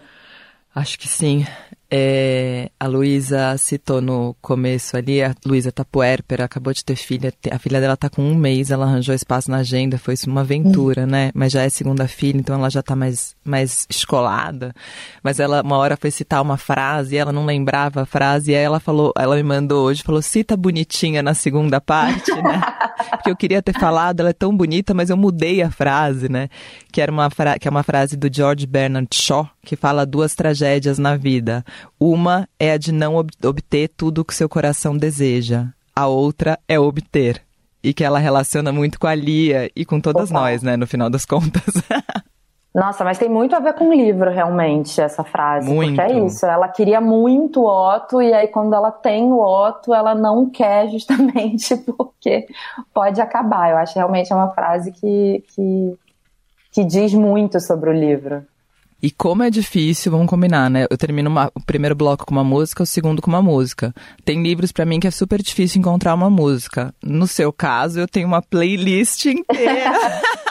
[0.75, 1.47] Acho que sim.
[1.91, 7.59] É, a Luísa citou no começo ali, a Luísa Tapuerper acabou de ter filha, a
[7.59, 11.31] filha dela tá com um mês, ela arranjou espaço na agenda, foi uma aventura, né?
[11.35, 14.75] Mas já é segunda filha, então ela já tá mais, mais escolada.
[15.23, 18.63] Mas ela, uma hora foi citar uma frase, ela não lembrava a frase, e aí
[18.63, 22.61] ela falou, ela me mandou hoje, falou, cita bonitinha na segunda parte, né?
[23.13, 26.51] Porque eu queria ter falado, ela é tão bonita, mas eu mudei a frase, né?
[26.93, 30.99] Que, era uma que é uma frase do George Bernard Shaw, que fala duas tragédias
[30.99, 31.65] na vida.
[31.99, 35.67] Uma é a de não ob obter tudo o que seu coração deseja.
[35.95, 37.43] A outra é obter.
[37.83, 40.41] E que ela relaciona muito com a Lia e com todas Opa.
[40.41, 41.63] nós, né, no final das contas.
[42.75, 45.69] Nossa, mas tem muito a ver com o livro, realmente, essa frase.
[45.69, 45.97] Muito.
[45.97, 49.93] Porque é isso, ela queria muito o Otto, e aí quando ela tem o Otto,
[49.93, 52.47] ela não quer justamente porque
[52.95, 53.71] pode acabar.
[53.71, 55.99] Eu acho realmente é uma frase que, que,
[56.73, 58.47] que diz muito sobre o livro.
[59.01, 60.87] E como é difícil, vamos combinar, né?
[60.91, 63.95] Eu termino uma, o primeiro bloco com uma música, o segundo com uma música.
[64.25, 66.93] Tem livros para mim que é super difícil encontrar uma música.
[67.01, 69.93] No seu caso, eu tenho uma playlist inteira.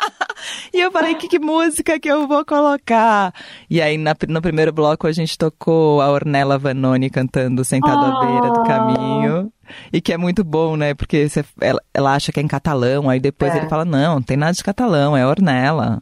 [0.73, 3.33] e eu falei, que, que música que eu vou colocar?
[3.69, 8.25] E aí, na, no primeiro bloco, a gente tocou a Ornella Vanoni cantando Sentado à
[8.25, 9.51] Beira do Caminho.
[9.91, 10.93] E que é muito bom, né?
[10.93, 13.57] Porque você, ela, ela, acha que é em catalão, aí depois é.
[13.57, 16.01] ele fala, não, não tem nada de catalão, é Ornella.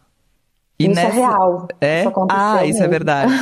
[0.78, 1.15] E isso é nessa...
[1.15, 1.67] é real.
[1.80, 2.01] É?
[2.01, 3.34] Isso ah, isso é verdade.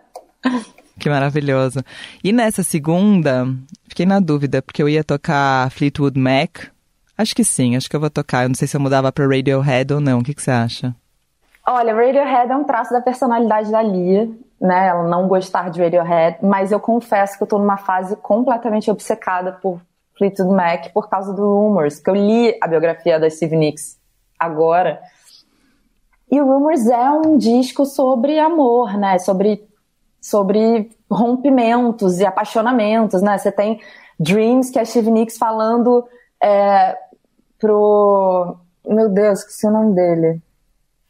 [0.98, 1.82] que maravilhoso.
[2.22, 3.46] E nessa segunda,
[3.88, 6.66] fiquei na dúvida, porque eu ia tocar Fleetwood Mac.
[7.16, 8.44] Acho que sim, acho que eu vou tocar.
[8.44, 10.20] Eu não sei se eu mudava pra Radiohead ou não.
[10.20, 10.94] O que, que você acha?
[11.66, 14.28] Olha, Radiohead é um traço da personalidade da Lia,
[14.60, 14.88] né?
[14.88, 19.52] Ela não gostar de Radiohead, mas eu confesso que eu tô numa fase completamente obcecada
[19.52, 19.80] por
[20.16, 23.96] Fleetwood Mac por causa do Rumors, porque eu li a biografia da Steve Nicks
[24.38, 25.00] agora.
[26.32, 29.18] E Rumors é um disco sobre amor, né?
[29.18, 29.68] Sobre
[30.18, 33.36] sobre rompimentos e apaixonamentos, né?
[33.36, 33.82] Você tem
[34.18, 36.08] Dreams, que é a Steve Nicks falando
[36.42, 36.96] é,
[37.58, 38.56] pro.
[38.86, 40.40] Meu Deus, esqueci o nome dele.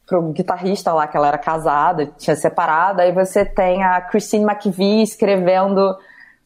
[0.09, 3.01] Pro guitarrista lá, que ela era casada, tinha separado.
[3.01, 5.97] Aí você tem a Christine McVie escrevendo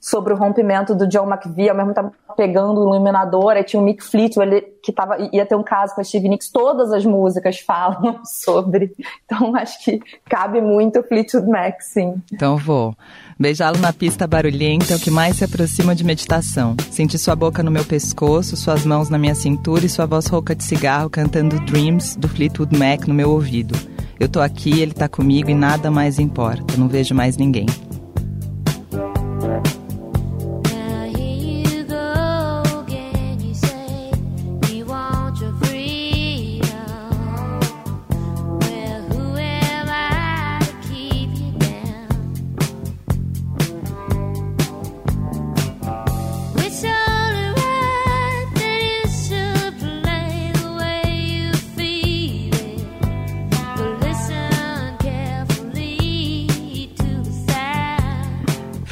[0.07, 3.84] sobre o rompimento do John McVie, ao mesmo tempo pegando o iluminador, aí tinha o
[3.84, 7.59] Mick Fleetwood, que tava, ia ter um caso com a Steve Nicks, todas as músicas
[7.59, 8.94] falam sobre,
[9.24, 10.00] então acho que
[10.30, 12.22] cabe muito o Fleetwood Mac, sim.
[12.32, 12.94] Então vou.
[13.36, 16.76] Beijá-lo na pista barulhenta é o que mais se aproxima de meditação.
[16.88, 20.54] Sentir sua boca no meu pescoço, suas mãos na minha cintura e sua voz rouca
[20.54, 23.74] de cigarro cantando Dreams do Fleetwood Mac no meu ouvido.
[24.20, 26.76] Eu tô aqui, ele tá comigo e nada mais importa.
[26.78, 27.66] Não vejo mais ninguém.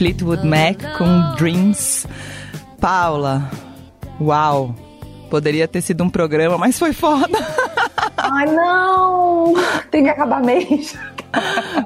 [0.04, 2.06] Fleetwood Mac com Dreams.
[2.78, 3.50] Paula,
[4.20, 4.74] uau!
[5.30, 7.38] Poderia ter sido um programa, mas foi foda.
[8.18, 9.54] Ai, não!
[9.90, 11.00] Tem que acabar mesmo.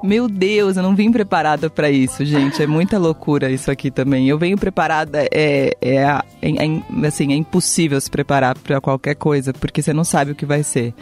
[0.03, 2.61] Meu Deus, eu não vim preparada para isso, gente.
[2.61, 4.29] É muita loucura isso aqui também.
[4.29, 5.95] Eu venho preparada, é, é,
[6.43, 10.35] é, é assim, é impossível se preparar para qualquer coisa, porque você não sabe o
[10.35, 10.93] que vai ser.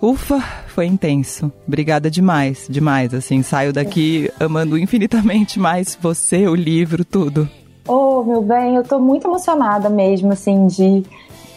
[0.00, 1.52] Ufa, foi intenso.
[1.66, 3.12] Obrigada demais, demais.
[3.12, 7.48] Assim, saio daqui amando infinitamente mais você, o livro, tudo.
[7.86, 11.02] Oh, meu bem, eu tô muito emocionada mesmo, assim, de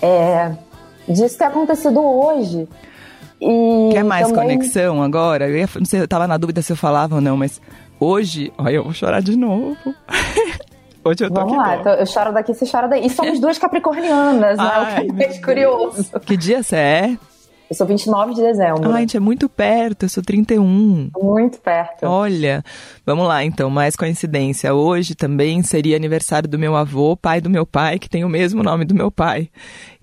[0.01, 0.51] é,
[1.07, 2.67] disso ter acontecido hoje.
[3.39, 4.57] E Quer mais também...
[4.57, 5.47] conexão agora?
[5.47, 7.61] Eu, ia, não sei, eu tava na dúvida se eu falava ou não, mas
[7.99, 9.77] hoje, olha, eu vou chorar de novo.
[11.05, 13.05] Hoje eu tô Vamos lá, então, eu choro daqui, você chora daí.
[13.05, 14.63] E somos duas capricornianas, né?
[14.63, 16.17] Ai, o que é curioso.
[16.21, 17.17] Que dia você é?
[17.69, 18.91] Eu sou 29 de dezembro.
[18.91, 21.09] Ai, gente, é muito perto, eu sou 31.
[21.15, 22.05] Muito perto.
[22.05, 22.63] Olha,
[23.05, 24.73] vamos lá então, mais coincidência.
[24.73, 28.61] Hoje também seria aniversário do meu avô, pai do meu pai, que tem o mesmo
[28.61, 29.49] nome do meu pai.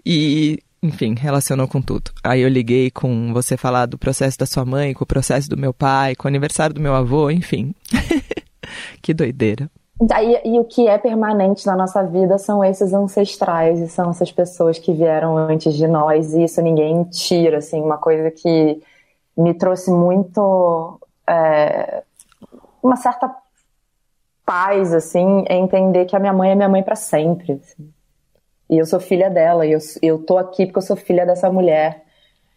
[0.04, 2.10] E enfim, relacionou com tudo.
[2.24, 5.56] Aí eu liguei com você falar do processo da sua mãe, com o processo do
[5.56, 7.74] meu pai, com o aniversário do meu avô, enfim.
[9.02, 9.70] que doideira.
[10.00, 14.32] E, e, o que é permanente na nossa vida são esses ancestrais e são essas
[14.32, 18.82] pessoas que vieram antes de nós e isso ninguém tira, assim, uma coisa que
[19.36, 20.98] me trouxe muito
[21.28, 22.02] é,
[22.82, 23.30] uma certa
[24.46, 27.92] paz, assim, é entender que a minha mãe é minha mãe para sempre, assim.
[28.70, 31.52] e eu sou filha dela, e eu, eu tô aqui porque eu sou filha dessa
[31.52, 32.04] mulher,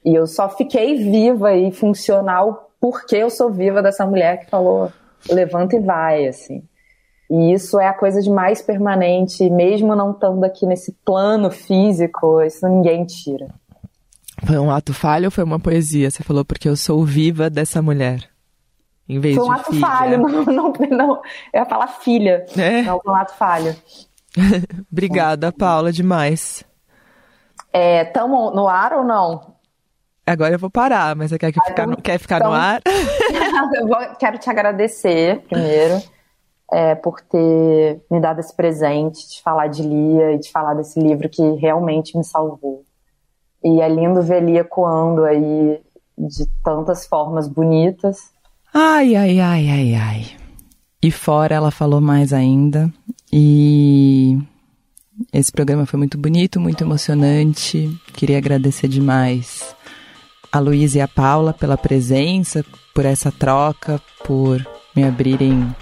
[0.04, 4.92] e eu só fiquei viva e funcional porque eu sou viva dessa mulher que falou
[5.30, 6.64] levanta e vai, assim.
[7.30, 12.42] E isso é a coisa de mais permanente, mesmo não estando aqui nesse plano físico,
[12.42, 13.48] isso ninguém tira.
[14.46, 16.12] Foi um ato falho ou foi uma poesia?
[16.12, 18.30] Você falou porque eu sou viva dessa mulher.
[19.08, 19.88] Em vez foi um de ato filha.
[19.88, 21.22] falho, não, não, não.
[21.54, 22.46] Eu ia falar filha.
[22.58, 22.82] É?
[22.82, 23.76] Não, foi um ato falho.
[24.92, 26.64] Obrigada, Paula, demais.
[27.72, 29.54] É, tamo no ar ou não?
[30.26, 32.50] Agora eu vou parar, mas você quer, que ah, ficar, no, quer ficar então...
[32.50, 32.82] no ar?
[33.76, 36.02] eu vou, quero te agradecer primeiro
[36.72, 41.00] é, por ter me dado esse presente de falar de Lia e de falar desse
[41.00, 42.84] livro que realmente me salvou.
[43.64, 45.82] E é lindo ver Lia coando aí
[46.18, 48.32] de tantas formas bonitas.
[48.74, 50.26] Ai, ai, ai, ai, ai.
[51.02, 52.92] E fora ela falou mais ainda.
[53.32, 54.38] E
[55.32, 57.90] esse programa foi muito bonito, muito emocionante.
[58.14, 59.76] Queria agradecer demais
[60.52, 65.76] a Luísa e a Paula pela presença, por essa troca, por me abrirem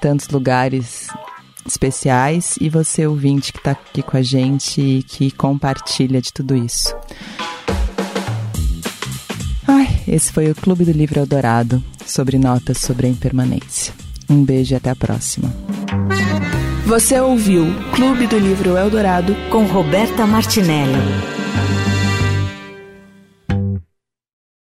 [0.00, 1.08] tantos lugares
[1.66, 6.56] especiais e você ouvinte que está aqui com a gente e que compartilha de tudo
[6.56, 6.94] isso.
[9.68, 13.94] Ai, esse foi o Clube do Livro Eldorado, sobre notas sobre a impermanência.
[14.28, 15.52] Um beijo e até a próxima.
[16.86, 20.98] Você ouviu Clube do Livro Eldorado com Roberta Martinelli.